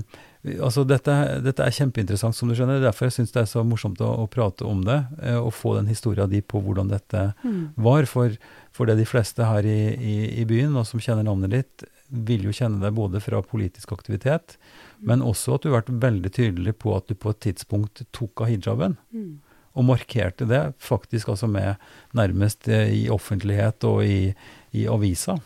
[0.59, 1.13] altså, dette,
[1.45, 2.81] dette er kjempeinteressant, som du skjønner.
[2.83, 5.77] Derfor syns jeg det er så morsomt å, å prate om det, uh, og få
[5.77, 7.69] den historia di på hvordan dette Mm.
[7.77, 8.03] var.
[8.05, 8.35] For,
[8.75, 12.43] for det de fleste her i, i, i byen, og som kjenner navnet ditt, vil
[12.45, 14.57] jo kjenne deg både fra politisk aktivitet,
[14.99, 18.43] men også at du har vært veldig tydelig på at du på et tidspunkt tok
[18.43, 18.97] av hijaben.
[19.15, 19.39] Mm.
[19.73, 21.81] Og markerte det faktisk altså med
[22.13, 24.33] nærmest eh, i offentlighet og i,
[24.77, 25.39] i avisa.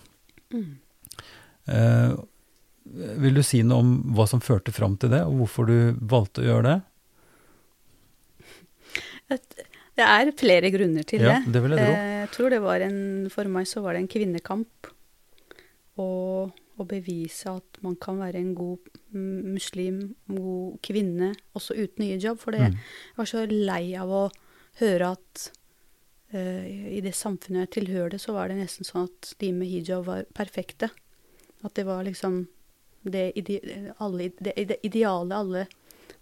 [0.52, 0.74] Mm.
[1.68, 2.18] Eh,
[3.24, 5.78] vil du si noe om hva som førte fram til det, og hvorfor du
[6.12, 6.78] valgte å gjøre det?
[9.36, 9.58] Et,
[9.98, 11.56] det er flere grunner til Ja, det.
[11.56, 11.96] det vil jeg tro.
[11.96, 13.02] Eh, jeg tror det var en,
[13.34, 14.92] for meg så var det en kvinnekamp.
[16.04, 22.06] Og å bevise at man kan være en god mm, muslim, god kvinne, også uten
[22.06, 22.40] hijab.
[22.42, 22.78] For Mm.
[22.78, 24.24] jeg var så lei av å
[24.80, 25.50] høre at
[26.34, 30.06] uh, i det samfunnet jeg tilhørte, så var det nesten sånn at de med hijab
[30.06, 30.92] var perfekte.
[31.64, 32.48] At det var liksom
[33.02, 35.68] det, ide, alle, det, idealet ideale alle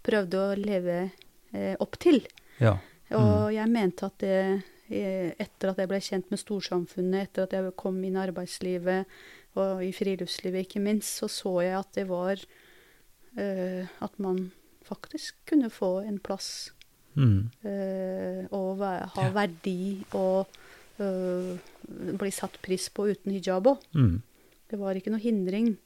[0.06, 1.10] prøvde å leve
[1.52, 2.22] uh, opp til.
[2.62, 2.78] Ja.
[3.14, 7.54] Og jeg mente at det, eh, etter at jeg ble kjent med storsamfunnet, etter at
[7.54, 9.06] jeg kom inn i arbeidslivet
[9.56, 12.36] og i friluftslivet ikke minst, så så jeg at det var
[13.38, 14.50] uh, At man
[14.86, 16.72] faktisk kunne få en plass
[17.16, 17.48] Mm.
[17.64, 19.30] uh, og ha Ja.
[19.32, 20.46] verdi og
[21.00, 21.56] uh,
[22.18, 23.78] bli satt pris på uten hijab òg.
[23.96, 24.18] Mm.
[24.68, 25.78] Det var ikke noe hindring.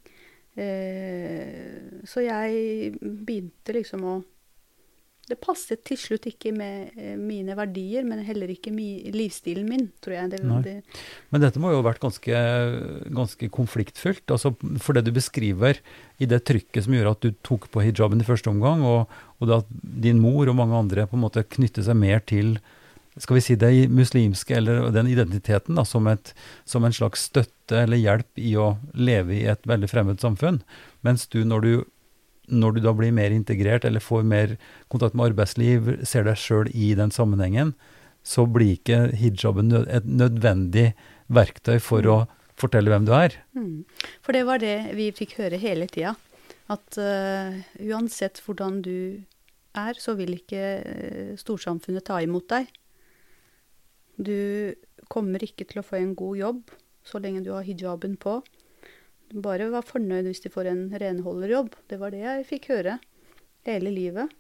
[2.05, 4.15] Så jeg begynte liksom å
[5.31, 8.73] Det passet til slutt ikke med eh, mine verdier, men heller ikke
[9.15, 10.33] livsstilen min, tror jeg.
[10.33, 10.75] Det, det,
[11.31, 12.43] Men dette må jo ha vært ganske,
[13.15, 14.25] ganske konfliktfylt.
[14.35, 14.53] Altså,
[14.83, 15.79] for det du beskriver
[16.19, 19.51] i det trykket som gjorde at du tok på hijaben i første omgang, og, og
[19.51, 19.73] det at
[20.09, 22.59] din mor og mange andre på en måte knytter seg mer til
[23.21, 26.33] skal vi si det muslimske, eller den identiteten, da, som, et,
[26.69, 30.61] som en slags støtte eller hjelp i å leve i et veldig fremmed samfunn.
[31.07, 31.73] Mens du, når du,
[32.51, 34.57] når du da blir mer integrert eller får mer
[34.93, 37.75] kontakt med arbeidsliv, ser deg sjøl i den sammenhengen,
[38.27, 40.91] så blir ikke hijaben et nødvendig
[41.33, 42.19] verktøy for å
[42.61, 43.39] fortelle hvem du er.
[43.57, 43.85] mm.
[44.21, 46.15] For det var det vi fikk høre hele tida.
[46.71, 49.23] At uh, uansett hvordan du
[49.75, 52.71] er, så vil ikke eh, storsamfunnet ta imot deg.
[54.19, 54.75] Du
[55.11, 56.73] kommer ikke til å få en god jobb
[57.07, 58.41] så lenge du har hijaben på.
[59.31, 61.75] Bare var fornøyd hvis de får en renholderjobb.
[61.91, 62.99] Det var det jeg fikk høre
[63.69, 64.33] hele livet.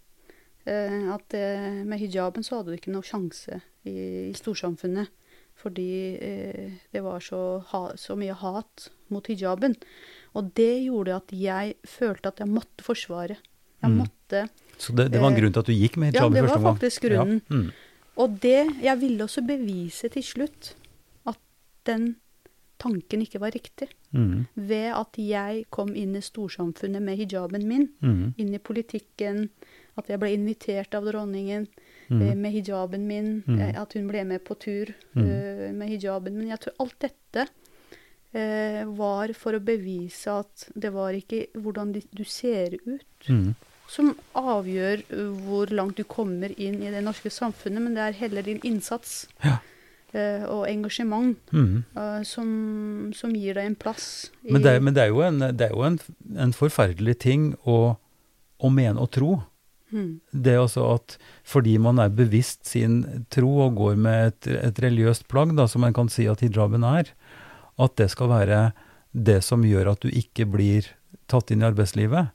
[0.66, 5.12] Eh, at eh, med hijaben så hadde du ikke noe sjanse i, storsamfunnet.
[5.61, 7.61] Fordi eh, det var så,
[8.01, 9.76] så mye hat mot hijaben.
[10.38, 13.38] Og det gjorde at jeg følte at jeg måtte forsvare.
[13.80, 13.97] Jeg Mm.
[13.97, 16.41] måtte Så det, det var en grunn til at du gikk med ja, hijab i
[16.41, 17.41] det var faktisk grunnen.
[17.49, 17.57] Ja.
[17.57, 17.70] Mm.
[18.20, 20.74] Og det Jeg ville også bevise til slutt
[21.26, 21.38] at
[21.88, 22.16] den
[22.81, 23.91] tanken ikke var riktig.
[24.16, 24.47] Mm.
[24.57, 28.35] Ved at jeg kom inn i storsamfunnet med hijaben min, Mm.
[28.39, 29.49] inn i politikken,
[29.99, 31.68] at jeg ble invitert av dronningen
[32.11, 32.22] Mm.
[32.22, 33.61] eh, med hijaben min, Mm.
[33.61, 35.24] eh, at hun ble med på tur Mm.
[35.31, 36.49] eh, med hijaben min.
[36.49, 37.49] Jeg tror alt dette
[38.33, 43.55] eh, var for å bevise at det var ikke hvordan de, du ser ut Mm.
[43.89, 45.03] som avgjør
[45.45, 49.26] hvor langt du kommer inn i det norske samfunnet, men det er heller din innsats
[49.45, 49.59] Ja.
[50.14, 51.84] Eh, og engasjement Mm.
[51.96, 54.30] eh, som, som gir deg en plass.
[54.44, 55.98] i- Men, det, men det er jo en, det er jo en,
[56.36, 57.96] en forferdelig ting å,
[58.61, 59.42] å mene og tro.
[59.92, 64.46] Mm, Det er altså at fordi man er bevisst sin tro og går med et,
[64.70, 67.11] et religiøst plagg, da, som man kan si at hijaben er,
[67.78, 68.72] at det skal være
[69.12, 70.86] det som gjør at du ikke blir
[71.26, 72.30] tatt inn i arbeidslivet.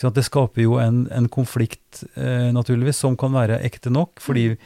[0.00, 0.14] Sant?
[0.16, 4.18] Det skaper jo en, en konflikt, eh, naturligvis, som kan være ekte nok.
[4.24, 4.56] fordi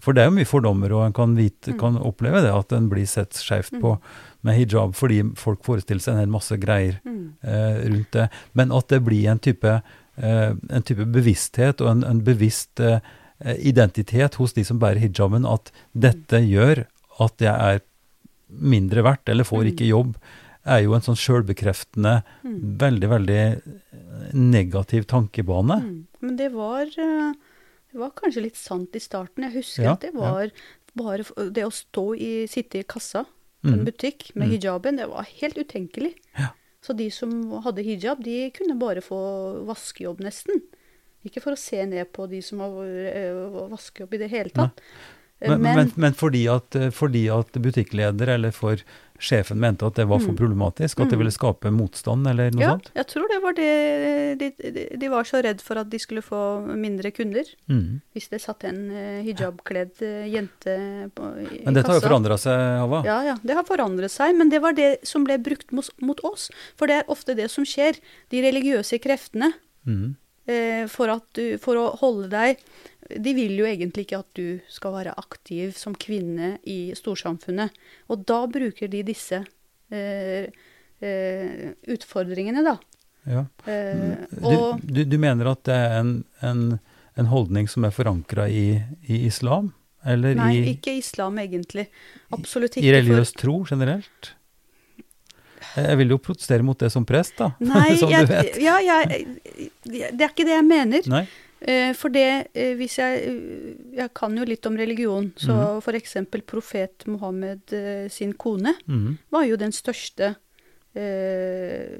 [0.00, 1.78] for det er jo mye fordommer, og en kan, vite, Mm.
[1.78, 3.98] kan oppleve det, at en blir sett skjevt på
[4.42, 7.34] med hijab fordi folk forestiller seg en hel masse greier Mm.
[7.44, 8.28] eh, rundt det.
[8.54, 9.82] Men at det blir en type,
[10.18, 13.00] eh, en type bevissthet og en, en bevisst eh,
[13.58, 16.86] identitet hos de som bærer hijaben, at dette gjør
[17.20, 17.80] at jeg er
[18.50, 19.70] mindre verdt eller får Mm.
[19.72, 20.16] ikke jobb,
[20.66, 22.76] er jo en sånn sjølbekreftende, Mm.
[22.78, 23.62] veldig, veldig
[24.34, 25.80] negativ tankebane.
[25.82, 26.04] Mm.
[26.20, 27.32] Men det var, eh,
[27.92, 29.44] det var kanskje litt sant i starten.
[29.48, 30.50] Jeg husker Ja, at det var
[30.96, 33.24] bare Det å stå i, sitte i kassa
[33.62, 34.54] på en butikk med Mm.
[34.56, 36.14] hijaben, det var helt utenkelig.
[36.38, 36.48] Ja.
[36.82, 37.30] Så de som
[37.62, 40.62] hadde hijab, de kunne bare få vaskejobb, nesten.
[41.24, 44.80] Ikke for å se ned på de som har eh, vaskejobb i det hele tatt.
[45.42, 48.76] Eh, Men, men, men fordi, at, fordi at butikkleder eller for
[49.20, 50.38] sjefen mente at det var for Mm.
[50.38, 51.20] problematisk, at det Mm.
[51.20, 52.90] ville skape motstand eller noe ja, sånt?
[52.96, 56.40] jeg tror det var det de, de, var så redd for at de skulle få
[56.76, 57.44] mindre kunder.
[57.68, 58.00] Mm.
[58.14, 62.08] Hvis det satt en eh, hijabkledd eh, jente på, i, Men dette har jo kassa.
[62.08, 63.02] forandra seg, Hava.
[63.04, 66.18] Ja, ja, det har forandret seg, men det var det som ble brukt mot, mot
[66.24, 66.48] oss.
[66.76, 67.98] For det er ofte det som skjer.
[68.30, 69.52] De religiøse kreftene,
[69.86, 70.16] Mm.
[70.48, 72.58] eh, for, at du, for å holde deg
[73.18, 77.74] De vil jo egentlig ikke at du skal være aktiv som kvinne i storsamfunnet.
[78.12, 79.40] Og da bruker de disse
[79.90, 80.46] eh,
[81.00, 82.76] eh, utfordringene, da.
[83.28, 83.44] Ja.
[83.66, 86.14] Eh, Du, og du, du mener at det er en,
[86.46, 86.64] en,
[87.18, 89.72] en holdning som er forankra i, i islam?
[90.06, 91.88] Eller Nei, i, ikke islam, egentlig.
[92.32, 92.86] Absolutt ikke.
[92.88, 94.34] i religiøs tro generelt?
[95.76, 97.50] Jeg vil jo protestere mot det som prest, da.
[97.62, 98.56] Nei, som jeg, du vet.
[98.64, 99.28] Ja, jeg,
[99.84, 101.06] det er ikke det jeg mener.
[101.12, 101.26] Nei?
[101.60, 105.94] Eh, For det, eh, hvis jeg eh, Jeg kan jo litt om religion, så mm.
[105.98, 107.60] eksempel profet Mohammed
[108.10, 109.18] sin kone mm.
[109.30, 110.34] var jo den største
[110.96, 111.98] eh,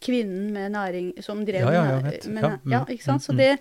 [0.00, 3.02] kvinnen med næring som drev Ja, ja, ja, med- med Ja, næ- ja, mm, ikke
[3.04, 3.22] sant?
[3.22, 3.36] mm, Så mm.
[3.38, 3.58] det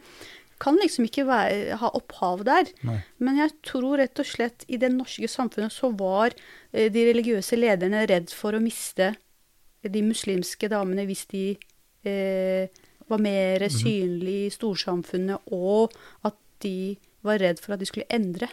[0.59, 2.65] kan liksom ikke være, ha opphav der.
[2.83, 2.99] Nei.
[3.19, 6.31] Men jeg tror rett og slett i det norske samfunnet så var
[6.73, 9.15] eh, de religiøse lederne redd for å miste
[9.83, 11.57] de muslimske damene hvis de
[12.05, 12.67] eh,
[13.09, 13.69] var mer Mhm.
[13.75, 15.91] synlig i storsamfunnet, og
[16.23, 18.47] at de var redd for at de skulle endre,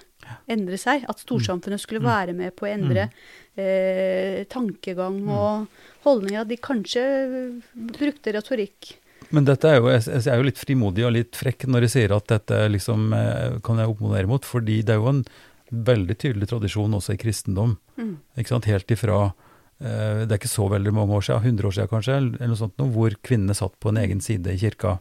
[0.48, 1.04] endre seg.
[1.09, 2.07] At storsamfunnet skulle Mm.
[2.11, 3.11] være med på å endre
[3.57, 5.68] eh, tankegang og
[6.04, 6.40] holdninger.
[6.40, 8.96] At de kanskje brukte retorikk.
[9.30, 12.14] Men dette er jo, jeg er jo litt frimodig og litt frekk når jeg sier
[12.16, 15.24] at dette liksom eh, kan jeg oppmodere mot, fordi det er jo en
[15.72, 17.76] veldig tydelig tradisjon også i kristendom.
[17.98, 18.18] Mm.
[18.36, 19.32] Helt ifra eh,
[19.78, 22.72] Det er ikke så veldig mange år siden, 100 år siden kanskje, eller noe sånt,
[22.80, 24.98] noe, hvor kvinnene satt på en egen side i kirka.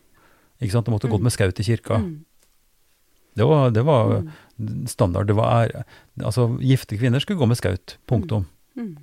[0.59, 0.86] Ikke sant?
[0.86, 1.13] De måtte Mm.
[1.15, 1.95] gått med skaut i kirka.
[2.03, 2.26] Mm.
[3.36, 4.21] Det var, det var
[4.59, 4.88] Mm.
[4.88, 5.28] standard.
[5.28, 5.71] Det var,
[6.23, 7.97] altså, gifte kvinner skulle gå med skaut.
[8.07, 8.45] Punktum.
[8.78, 8.97] Mm.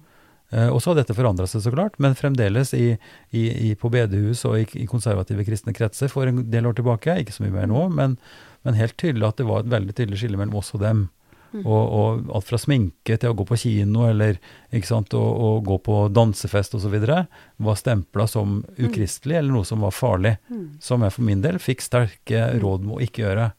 [0.53, 2.99] Eh, og så har dette forandra seg, så klart, men fremdeles i,
[3.33, 7.17] i, i, på bedehus og i, i konservative kristne kretser for en del år tilbake,
[7.25, 8.19] ikke så mye mer nå, men,
[8.65, 11.09] men helt tydelig at det var et veldig tydelig skille mellom oss og dem.
[11.53, 11.67] Mm.
[11.67, 14.39] Og, og alt fra sminke til å gå på kino eller
[14.73, 16.95] ikke sant, og, og gå på dansefest osv.
[17.03, 20.37] var stempla som ukristelig eller noe som var farlig.
[20.49, 20.79] Mm.
[20.81, 22.61] Som jeg for min del fikk sterke Mm.
[22.63, 23.51] råd med å ikke gjøre.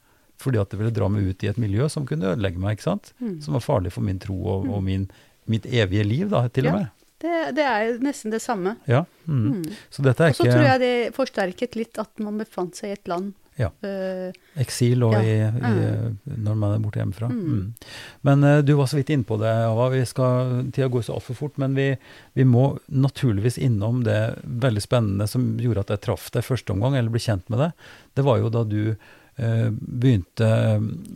[0.41, 2.77] Fordi at det ville dra meg ut i et miljø som kunne ødelegge meg.
[2.77, 3.13] ikke sant?
[3.21, 3.37] Mm.
[3.41, 5.05] Som var farlig for min tro og, og min,
[5.45, 6.89] mitt evige liv, da, til og med.
[7.23, 8.75] Det, det er jo nesten det samme.
[8.89, 9.05] Ja.
[9.27, 9.61] Mm.
[9.61, 9.63] Mm.
[9.93, 12.97] Så dette er Og så tror jeg det forsterket litt at man befant seg i
[12.97, 13.31] et land.
[13.59, 13.69] Ja.
[13.85, 15.21] eh, eksil og Ja.
[15.21, 17.29] i, i, når man er borte hjemmefra.
[17.29, 17.43] Mm.
[17.43, 17.73] Mm.
[18.21, 19.89] Men uh, du var så vidt inne på det, Ava.
[19.93, 21.57] Vi skal, tida går så altfor fort.
[21.61, 21.89] Men vi,
[22.33, 26.97] vi må naturligvis innom det veldig spennende som gjorde at jeg traff deg første omgang,
[26.97, 27.85] eller ble kjent med deg.
[28.17, 30.49] Det var jo da du uh, begynte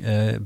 [0.05, 0.37] uh,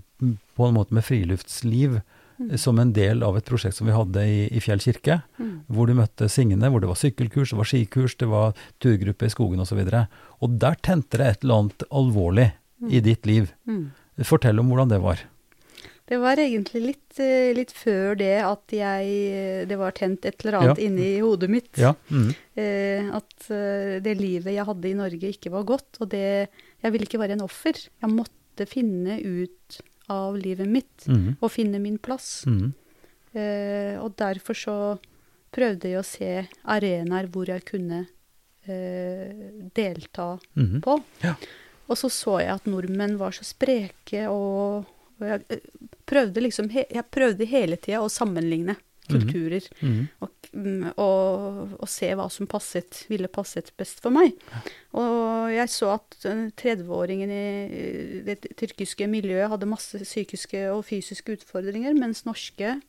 [0.55, 2.01] på en måte med friluftsliv
[2.41, 2.57] Mm.
[2.57, 5.21] som en del av et prosjekt som vi hadde i, i Fjell kirke.
[5.37, 5.51] mm.
[5.71, 9.33] Hvor du møtte Signe, hvor det var sykkelkurs, det var skikurs, det var turgruppe i
[9.33, 9.81] skogen osv.
[9.83, 10.05] Og, så
[10.41, 12.47] og der tente det et eller annet alvorlig
[12.89, 13.51] i ditt liv.
[13.69, 13.91] Mm.
[14.25, 15.21] Fortell om hvordan det var.
[16.11, 20.41] Det var egentlig litt, eh, litt før det at jeg eh, Det var tent et
[20.43, 20.87] eller annet Ja.
[20.89, 21.69] inni hodet mitt.
[21.79, 21.93] Ja.
[22.09, 22.33] Mm.
[22.59, 23.47] Eh, at
[24.03, 26.01] det livet jeg hadde i Norge, ikke var godt.
[26.01, 26.49] Og det
[26.81, 27.77] Jeg ville ikke være en offer.
[27.77, 29.79] Jeg måtte finne ut
[30.09, 31.37] av livet mitt Mm.
[31.41, 32.43] og finne min plass.
[32.47, 32.73] Mm.
[33.33, 34.75] Eh, og derfor så
[35.51, 38.07] prøvde jeg å se arenaer hvor jeg kunne
[38.67, 39.31] eh,
[39.73, 40.81] delta Mm.
[40.81, 41.01] på.
[41.23, 41.35] Ja.
[41.89, 44.85] Og så så jeg at nordmenn var så spreke, og,
[45.19, 45.59] og jeg eh,
[46.05, 48.75] prøvde liksom Jeg prøvde hele tida å sammenligne
[49.19, 50.07] kulturer Mm.
[50.21, 54.33] og, mm, og, og se hva som passet, ville passet best for meg.
[54.93, 61.37] Og jeg så at eh, 30-åringen i det tyrkiske miljøet hadde masse psykiske og fysiske
[61.37, 62.81] utfordringer, mens norske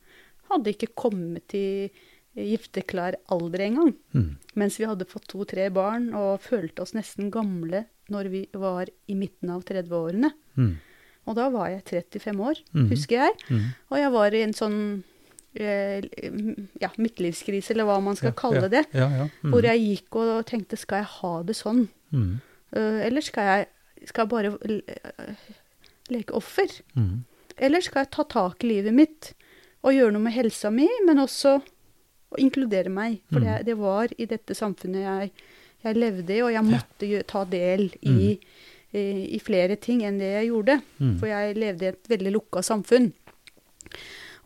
[0.51, 1.89] hadde ikke kommet i
[2.35, 3.93] gifteklar alder engang.
[4.13, 4.37] Mm.
[4.57, 9.15] Mens vi hadde fått to-tre barn og følte oss nesten gamle når vi var i
[9.15, 10.31] midten av 30-årene.
[10.57, 10.73] Mm.
[11.29, 12.89] Og da var jeg 35 år, Mhm.
[12.89, 13.31] husker jeg.
[13.49, 13.67] Mm.
[13.91, 15.03] Og jeg var i en sånn eh,
[15.55, 18.85] ja, midtlivskrise, eller hva man skal Ja, kalle det.
[18.93, 19.27] Ja, ja.
[19.43, 19.51] Mm.
[19.53, 21.83] Hvor jeg gikk og tenkte skal jeg ha det sånn?
[22.13, 22.31] Mm.
[22.75, 23.67] Eh, eller skal jeg,
[24.09, 25.45] skal jeg bare eh,
[26.13, 26.73] leke offer?
[26.97, 27.23] Mm.
[27.57, 29.33] Eller skal jeg ta tak i livet mitt
[29.83, 31.57] og gjøre noe med helsa mi, men også
[32.33, 33.19] å inkludere meg?
[33.29, 33.45] For Mm.
[33.45, 35.31] det, det var i dette samfunnet jeg,
[35.83, 38.39] jeg levde i, og jeg måtte ta del i,
[38.93, 39.03] i,
[39.37, 40.79] i flere ting enn det jeg gjorde.
[40.99, 41.17] Mm.
[41.19, 43.11] For jeg levde i et veldig lukka samfunn.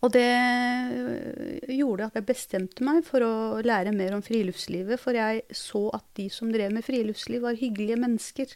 [0.06, 3.34] Og det øh, gjorde at jeg bestemte meg for å
[3.66, 7.98] lære mer om friluftslivet, for jeg så at de som drev med friluftsliv, var hyggelige
[8.04, 8.54] mennesker.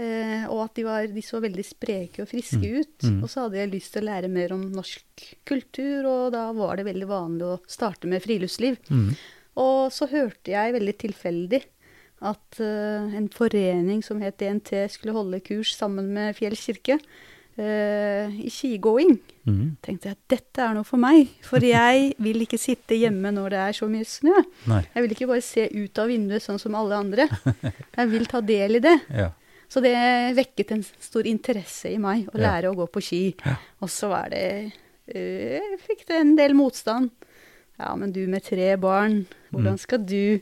[0.00, 3.02] Eh, og at de, var, de så veldig spreke og friske Mm, ut.
[3.04, 3.18] mm.
[3.22, 6.80] Og så hadde jeg lyst til å lære mer om norsk kultur, og da var
[6.80, 8.78] det veldig vanlig å starte med friluftsliv.
[8.88, 9.10] Mm.
[9.60, 11.60] Og så hørte jeg veldig tilfeldig
[12.20, 18.28] at uh, en forening som het DNT skulle holde kurs sammen med Fjell kirke uh,
[18.28, 19.18] i skigåing.
[19.48, 19.76] Mm.
[19.82, 23.50] tenkte jeg at dette er noe for meg, for jeg vil ikke sitte hjemme når
[23.54, 24.34] det er så mye snø.
[24.68, 24.82] Nei.
[24.94, 27.26] Jeg vil ikke bare se ut av vinduet sånn som alle andre.
[27.96, 28.96] Jeg vil ta del i det.
[29.16, 29.30] Ja.
[29.70, 29.94] Så det
[30.36, 32.42] vekket en stor interesse i meg å Ja.
[32.50, 33.22] lære å gå på ski.
[33.46, 33.56] Ja.
[33.80, 34.44] Og så var det
[35.14, 37.10] øh, Fikk det en del motstand.
[37.80, 39.80] Ja, men du med tre barn, hvordan Mm.
[39.80, 40.40] skal du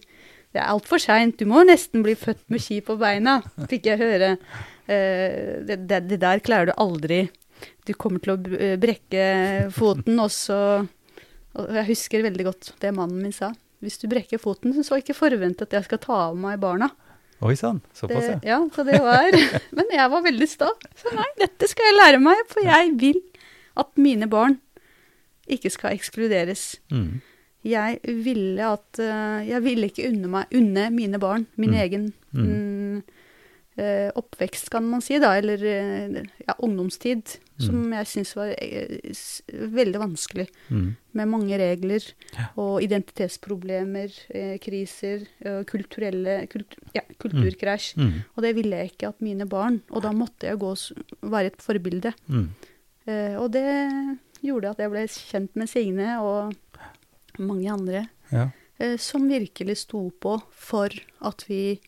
[0.49, 3.99] Det er altfor seint, du må nesten bli født med ski på beina, fikk jeg
[4.01, 4.31] høre.
[4.89, 7.29] Uh, det, det, det der klarer du aldri.
[7.89, 9.25] Du kommer til å eh, brekke
[9.75, 10.59] foten, og så
[11.59, 13.49] Og jeg husker veldig godt det mannen min sa.
[13.83, 16.91] Hvis du brekker foten, så ikke forvent at jeg skal ta av meg barna.
[17.43, 18.39] Oi sann, såpass, ja.
[18.43, 19.31] Ja, så det var
[19.79, 20.69] Men jeg var veldig sta.
[20.99, 23.21] Så nei, dette skal jeg lære meg, for jeg vil
[23.79, 24.59] at mine barn
[25.49, 26.77] ikke skal ekskluderes.
[26.93, 27.21] Mm.
[27.69, 31.79] Jeg ville at eh, Jeg ville ikke unne meg unne mine barn min Mm.
[31.85, 32.05] egen
[32.35, 32.45] Mm.
[32.45, 33.03] mm,
[33.79, 38.99] eh, oppvekst, kan man si, da, eller ja, ungdomstid, som jeg syns var eh,
[39.75, 40.47] veldig vanskelig.
[40.71, 40.89] Mm.
[41.19, 42.05] Med mange regler
[42.37, 42.47] Ja.
[42.57, 47.97] og identitetsproblemer, eh, kriser, eh, kulturelle kult, ja, kulturkrasj.
[47.99, 48.13] Mm.
[48.37, 50.73] Og det ville jeg ikke at mine barn Og da måtte jeg gå,
[51.23, 52.13] være et forbilde.
[52.29, 52.49] Mm.
[53.09, 53.67] Eh, og det
[54.43, 56.55] gjorde at jeg ble kjent med Signe og
[57.39, 58.51] mange andre Ja.
[58.79, 60.89] eh, som virkelig sto på for
[61.23, 61.81] at vi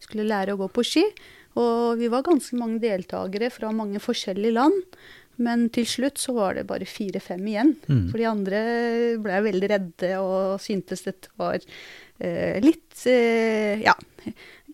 [0.00, 1.04] skulle lære å gå på ski.
[1.60, 4.78] Og vi var ganske mange deltakere fra mange forskjellige land.
[5.42, 7.70] Men til slutt så var det bare fire-fem igjen.
[7.88, 8.02] Mm.
[8.10, 8.58] For de andre
[9.24, 11.56] ble veldig redde og syntes dette var
[12.20, 13.94] eh, litt eh, Ja,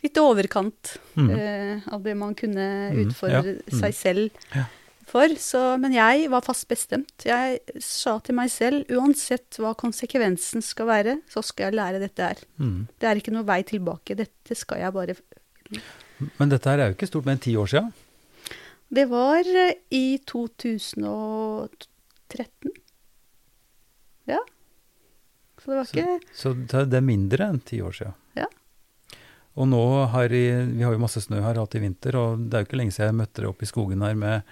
[0.02, 1.30] litt overkant Mm.
[1.34, 3.78] eh, av det man kunne Mm, ja, mm.
[3.80, 4.64] seg selv Ja.
[5.06, 5.26] for.
[5.38, 7.24] Så, men jeg var fast bestemt.
[7.24, 12.22] Jeg sa til meg selv uansett hva konsekvensen skal være, så skal jeg lære dette
[12.22, 12.36] her.
[12.58, 12.86] Mm.
[12.98, 14.14] Det er ikke noe vei tilbake.
[14.18, 15.16] Dette skal jeg bare
[16.38, 17.90] Men dette her er jo ikke stort mer enn ti år siden.
[18.90, 22.70] Det var eh, i 2013.
[24.28, 24.38] Ja.
[25.62, 28.14] Så det var Så- ikke Så det er mindre enn ti år siden.
[28.36, 28.46] Ja.
[29.58, 30.44] Og nå har i,
[30.76, 32.92] vi har jo masse snø her hatt i vinter, og det er jo ikke lenge
[32.94, 34.42] siden jeg møtte dere oppe i skogen her med,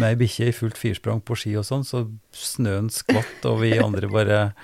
[0.00, 3.74] med ei bikkje i fullt firsprang på ski og sånn, så snøen skvatt, og vi
[3.78, 4.54] andre bare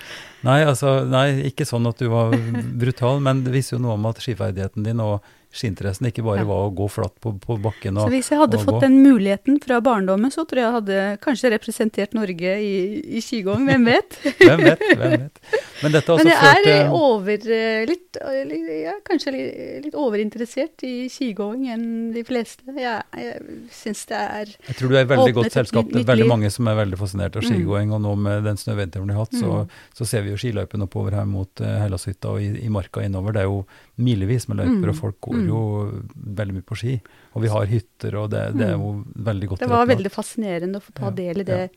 [0.43, 2.33] Nei, altså, nei, ikke sånn at du var
[2.81, 5.21] brutal, men det viser jo noe om at skiferdigheten din og
[5.51, 8.77] skiinteressen ikke bare var å gå flatt på, på bakken Så hvis jeg hadde fått
[8.77, 8.81] gå.
[8.85, 12.73] den muligheten fra barndommen, så tror jeg jeg hadde kanskje representert Norge i,
[13.17, 13.65] i skigåing.
[13.67, 14.17] Hvem vet?
[14.41, 14.85] Hvem vet?
[14.95, 15.41] Hvem vet?
[15.81, 18.95] Men dette har Men også jeg ført er til eh, over, eh, litt, eh, ja,
[19.07, 22.63] kanskje litt, litt overinteressert i skigåing enn de fleste.
[22.71, 25.89] Jeg, jeg syns det er Jeg tror du er i veldig godt selskap.
[25.91, 27.91] Det er veldig mange som er veldig fascinert av Mm.
[27.93, 29.69] og nå med den snøvinteren vi har hatt, så, Mm.
[29.97, 33.33] så ser vi jo skiløypene oppover her mot uh, Hellashytta og i, i marka innover.
[33.33, 33.65] Det er jo
[34.01, 34.89] milevis med løyper, Mm.
[34.89, 35.47] og folk går Mm.
[35.47, 35.61] jo
[36.35, 37.01] veldig mye på ski.
[37.35, 40.77] Og vi har hytter, og det, det er jo veldig godt Det var veldig fascinerende
[40.81, 41.71] å få ta del i det,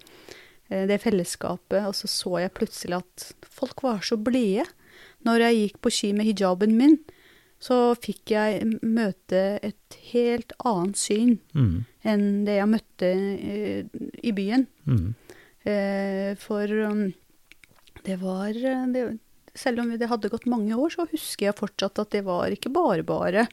[0.70, 1.86] eh, det fellesskapet.
[1.86, 4.64] Og så så jeg plutselig at folk var så blide.
[5.24, 6.98] Når jeg gikk på ski med hijaben min,
[7.60, 13.84] så fikk jeg møte et helt annet syn Mm, enn det jeg møtte eh,
[14.22, 14.66] i byen.
[14.86, 15.14] mm,
[15.66, 17.14] Eh, For um,
[18.04, 19.18] det var det,
[19.54, 22.72] Selv om det hadde gått mange år, så husker jeg fortsatt at det var ikke
[22.74, 23.46] bare bare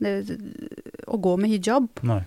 [0.00, 1.88] å gå med hijab.
[2.02, 2.22] nei.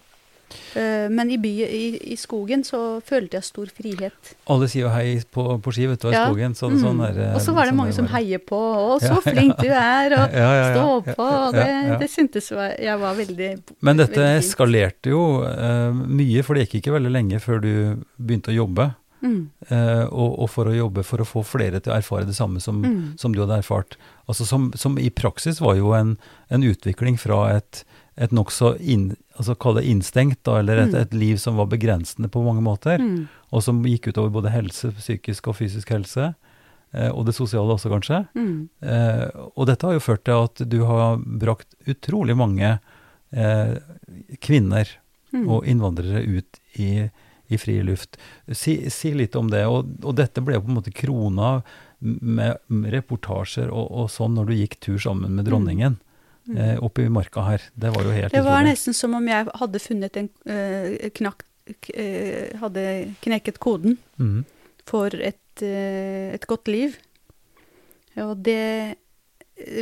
[0.77, 4.33] Eh, Men i, by, i, i skogen så følte jeg stor frihet.
[4.53, 6.27] Alle sier jo hei på, på ski, vet du, i Ja.
[6.27, 6.53] skogen.
[6.53, 6.77] Så, Mm.
[6.83, 8.59] sånn er, og så var det sånn mange som heier på.
[8.59, 11.51] 'Å, så flink du er', og Ja, ja, 'stå på'.
[11.53, 16.67] Det, det syntes jeg var veldig Men dette veldig eskalerte jo uh, mye, for det
[16.69, 17.73] gikk ikke veldig lenge før du
[18.21, 18.93] begynte å jobbe
[19.23, 19.49] Mm.
[19.69, 22.59] eh, og, og for å jobbe for å få flere til å erfare det samme
[22.59, 23.17] som, Mm.
[23.17, 23.95] som du hadde erfart.
[24.27, 26.17] Altså som, som i praksis var jo en,
[26.49, 27.83] en utvikling fra et,
[28.17, 31.01] et nokså inn, altså innstengt, da, eller et, Mm.
[31.01, 33.27] et liv som var begrensende på mange måter, Mm.
[33.51, 36.35] og som gikk utover både helse, psykisk og fysisk helse,
[36.93, 38.27] eh, og det sosiale også kanskje.
[38.83, 42.79] Eh, og dette har jo ført til at du har brakt utrolig mange
[43.31, 43.77] eh,
[44.41, 44.85] kvinner
[45.47, 47.09] og innvandrere ut i,
[47.49, 48.17] i fri luft.
[48.51, 49.65] Si, si litt om det.
[49.67, 51.61] Og, og dette ble på en måte krona
[52.03, 52.57] med
[52.91, 55.99] reportasjer og, og sånn når du gikk tur sammen med dronningen
[56.43, 56.57] Mm.
[56.59, 56.79] Mm.
[56.83, 57.61] oppe i marka her.
[57.71, 58.71] Det var jo helt Det var utrolig.
[58.73, 61.45] nesten som om jeg hadde funnet en eh, knakk
[61.79, 62.83] k- eh, Hadde
[63.23, 64.41] knekket koden mm.
[64.83, 66.97] for et, eh, et godt liv.
[68.19, 68.97] Og det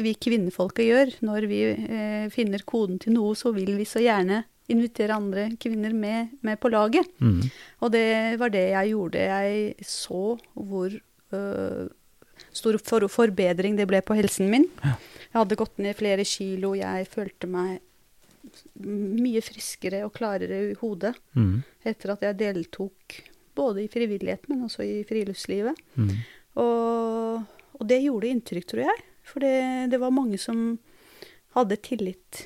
[0.05, 4.43] vi kvinnefolket gjør når vi eh, finner koden til noe, så vil vi så gjerne
[4.71, 7.07] invitere andre kvinner med, med på laget.
[7.21, 7.41] Mm.
[7.81, 8.07] Og det
[8.41, 9.25] var det jeg gjorde.
[9.31, 10.23] Jeg så
[10.55, 11.87] hvor øh,
[12.51, 14.67] stor for forbedring det ble på helsen min.
[14.83, 14.97] Ja.
[15.31, 16.73] Jeg hadde gått ned flere kilo.
[16.79, 17.79] Jeg følte meg
[18.81, 21.61] mye friskere og klarere i hodet mm.
[21.87, 23.19] etter at jeg deltok
[23.55, 25.77] både i frivillighet, men også i friluftslivet.
[25.99, 26.13] Mm.
[26.61, 27.43] Og,
[27.77, 29.03] og det gjorde inntrykk, tror jeg.
[29.27, 30.79] For det, det var mange som
[31.55, 32.45] hadde tillit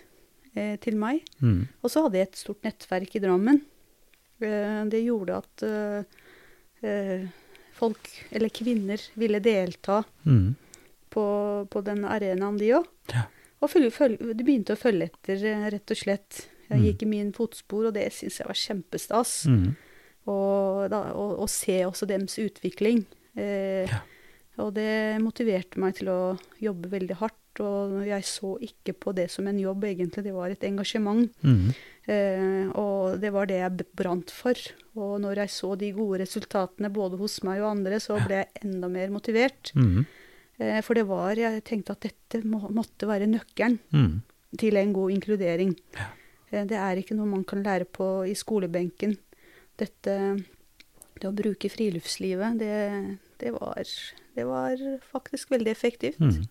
[0.55, 1.21] eh, til meg.
[1.41, 1.67] Mm.
[1.83, 3.61] Og så hadde jeg et stort nettverk i Drammen.
[4.41, 6.03] Eh, Det gjorde at eh,
[6.87, 7.27] eh,
[7.75, 10.55] folk, eller kvinner, ville delta mm.
[11.11, 11.25] på,
[11.69, 12.85] på den arenaen, de òg.
[13.13, 13.25] Ja.
[13.63, 16.45] Og følge, følge, de begynte å følge etter, eh, rett og slett.
[16.69, 16.85] Jeg Mm.
[16.87, 19.45] gikk i min fotspor, og det syns jeg var kjempestas.
[19.45, 19.75] Mhm.
[20.25, 23.03] Og, da, og, og se også deres utvikling.
[23.37, 23.99] Eh, Ja.
[24.57, 27.35] Og det motiverte meg til å jobbe veldig hardt.
[27.63, 30.25] Og jeg så ikke på det som en jobb, egentlig.
[30.25, 31.29] Det var et engasjement.
[31.45, 31.69] Mm.
[32.05, 34.59] Eh, og det var det jeg brant for.
[34.99, 38.65] Og når jeg så de gode resultatene både hos meg og andre, så ble jeg
[38.65, 39.71] enda mer motivert.
[39.77, 40.05] Mm.
[40.59, 44.11] Eh, for det var Jeg tenkte at dette må, måtte være nøkkelen mm.
[44.59, 45.75] til en god inkludering.
[45.97, 46.09] Ja.
[46.51, 49.17] Eh, det er ikke noe man kan lære på i skolebenken.
[49.75, 50.43] Dette
[51.15, 53.83] Det å bruke friluftslivet, det, det var
[54.35, 54.75] Det var
[55.11, 56.19] faktisk veldig effektivt.
[56.19, 56.43] Mhm.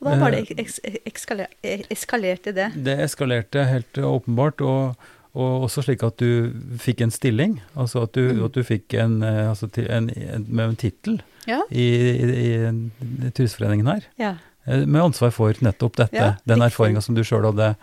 [0.00, 1.48] Og da det eks, ekskaler,
[1.92, 2.70] eskalerte det.
[2.74, 4.96] Det eskalerte helt åpenbart, og,
[5.36, 7.58] og også slik at du fikk en stilling.
[7.76, 8.44] Altså at du, Mm.
[8.46, 11.60] at du fikk en, eh, altså en, en, med en tittel Ja.
[11.70, 11.84] i,
[12.16, 14.06] i, i Turistforeningen her.
[14.18, 14.34] ja.
[14.66, 16.16] Eh, Med ansvar for nettopp dette.
[16.16, 17.76] Ja, den erfaringa som du sjøl hadde,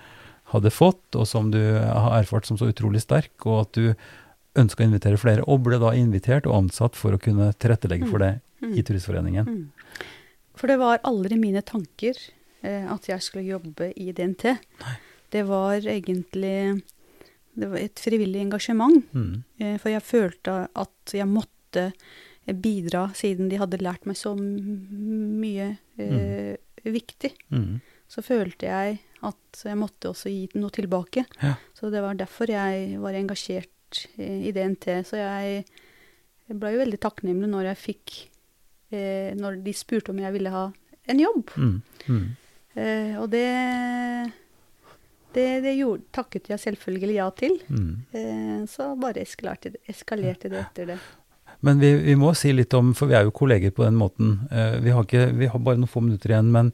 [0.53, 3.95] hadde fått, og som du har erfart som så utrolig sterk, og at du
[4.57, 8.17] ønska å invitere flere, og ble da invitert og ansatt for å kunne tilrettelegge for
[8.25, 8.71] det Mm.
[8.73, 9.45] i Turistforeningen.
[9.45, 9.65] Mm.
[10.57, 12.17] For det var aldri mine tanker
[12.61, 14.57] eh, at jeg skulle jobbe i DNT.
[15.33, 16.81] Det var egentlig
[17.57, 19.01] det var et frivillig engasjement.
[19.17, 19.43] Mm.
[19.57, 24.35] Eh, for jeg følte at jeg måtte eh, bidra, siden de hadde lært meg så
[24.37, 26.53] mye eh,
[26.85, 27.33] viktig.
[27.49, 27.79] Mm.
[28.07, 31.25] Så følte jeg at jeg måtte også gi noe tilbake.
[31.41, 31.55] Ja.
[31.75, 33.73] Så det var derfor jeg var engasjert
[34.21, 34.99] i i DNT.
[35.07, 35.63] Så jeg,
[36.47, 38.36] jeg ble jo veldig takknemlig når jeg fikk eh,
[38.89, 40.65] Når de spurte om jeg ville ha
[41.11, 41.51] en jobb.
[41.57, 41.81] Mm.
[42.07, 42.27] Mm.
[42.77, 43.47] Eh, og det
[45.37, 47.57] det, det gjorde, takket jeg selvfølgelig ja til.
[47.69, 47.93] Mm.
[48.15, 50.97] Eh, så bare eskalerte det, eskalerte det etter det.
[51.65, 54.35] Men vi, vi må si litt om, for vi er jo kolleger på den måten.
[54.51, 56.71] Eh, vi, har ikke, vi har bare noen få minutter igjen, men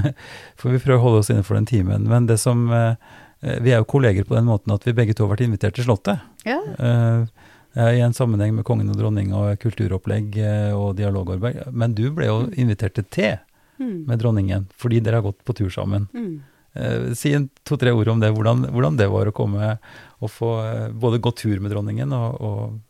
[0.58, 2.06] for vi prøver å holde oss innenfor den timen.
[2.08, 2.94] Men det som, eh,
[3.42, 5.76] eh, vi er jo kolleger på den måten at vi begge to har vært invitert
[5.76, 6.24] til Slottet.
[6.48, 6.60] Ja.
[6.76, 11.66] Eh, I en sammenheng med kongen og dronninga og kulturopplegg eh, og dialogarbeid.
[11.76, 13.38] Men du ble jo invitert til te
[13.78, 14.06] Mm.
[14.08, 16.06] med dronningen, fordi dere har gått på tur sammen.
[16.14, 16.40] Mm.
[16.74, 19.78] Eh, si to-tre ord om det, hvordan, hvordan det var å komme
[20.22, 22.80] og få eh, både gå tur med dronningen og, og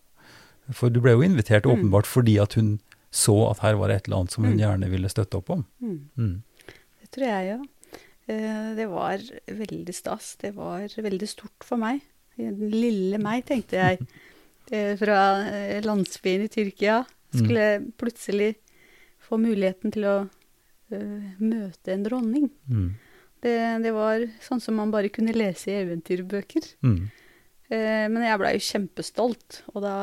[0.72, 1.72] For du ble jo invitert Mm.
[1.91, 2.78] åpenbart fordi at hun
[3.11, 4.61] så at her var det et eller annet som hun Mm.
[4.62, 5.64] gjerne ville støtte opp om.
[5.82, 5.99] Mm.
[6.16, 6.43] Mm.
[7.03, 7.61] Det tror jeg.
[8.28, 9.18] Eh, Det var
[9.49, 10.37] veldig stas.
[10.39, 12.01] Det var veldig stort for meg.
[12.37, 13.99] Den lille meg, tenkte jeg.
[14.71, 17.05] Eh, Fra eh, landsbyen i Tyrkia.
[17.37, 18.55] Skulle plutselig
[19.21, 22.47] få muligheten til å uh, møte en dronning.
[22.71, 22.87] Mm.
[23.43, 26.69] Det, det var sånn som man bare kunne lese i eventyrbøker.
[26.87, 27.01] Mm.
[27.69, 29.97] Uh, Men jeg blei jo kjempestolt, og da,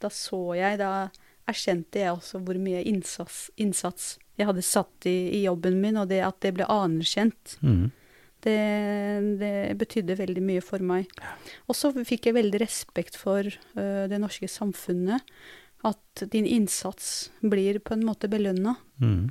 [0.00, 1.10] da så jeg Da
[1.50, 6.08] erkjente jeg også hvor mye innsats, innsats jeg hadde satt i, i jobben min, og
[6.08, 7.58] det at det ble anerkjent.
[7.60, 7.90] Mm.
[8.40, 8.56] Det,
[9.40, 11.10] det betydde veldig mye for meg.
[11.68, 13.44] Og så fikk jeg veldig respekt for
[13.76, 15.20] uh, det norske samfunnet.
[15.84, 18.74] At din innsats blir på en måte belønna.
[19.00, 19.30] Mm.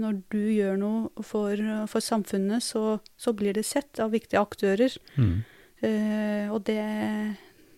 [0.00, 1.56] Når du gjør noe for,
[1.88, 4.92] for samfunnet, så, så blir det sett av viktige aktører.
[5.16, 5.38] Mm.
[5.84, 6.80] Uh, og det,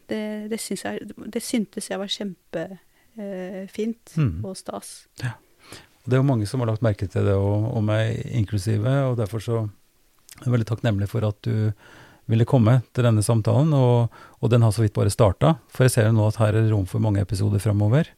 [0.06, 4.44] Det, det, syns jeg, det syntes jeg var kjempefint Mm.
[4.44, 5.08] og stas.
[5.18, 9.16] Det er jo mange som har lagt merke til det, og, og meg inklusive, og
[9.18, 9.64] derfor så
[10.44, 11.72] er veldig takknemlig for at du
[12.26, 14.12] ville komme til denne samtalen, og,
[14.42, 15.54] og den har så vidt bare starta.
[15.70, 18.10] For jeg ser jo nå at her er det rom for mange episoder framover.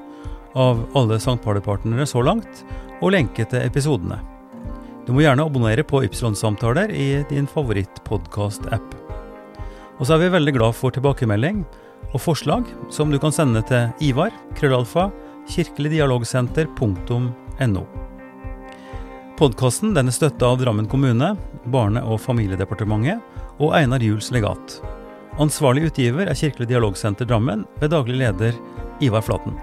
[0.58, 1.38] av alle St.
[1.46, 2.66] Party-partnere så langt,
[3.04, 4.18] og lenke til episodene.
[5.06, 8.96] Du må gjerne abonnere på Ypsilon-samtaler i din favorittpodkast-app.
[10.00, 11.66] Og så er vi veldig glad for tilbakemelding
[12.14, 15.12] og forslag som du kan sende til Ivar, krøllalfa,
[15.52, 17.84] kirkeligdialogsenter.no.
[19.36, 23.20] Podkasten er støtta av Drammen kommune, Barne- og familiedepartementet
[23.60, 24.82] og Einar Juels legat.
[25.40, 28.54] Ansvarlig utgiver er Kirkelig dialogsenter Drammen ved daglig leder
[29.04, 29.54] Ivar Flaten.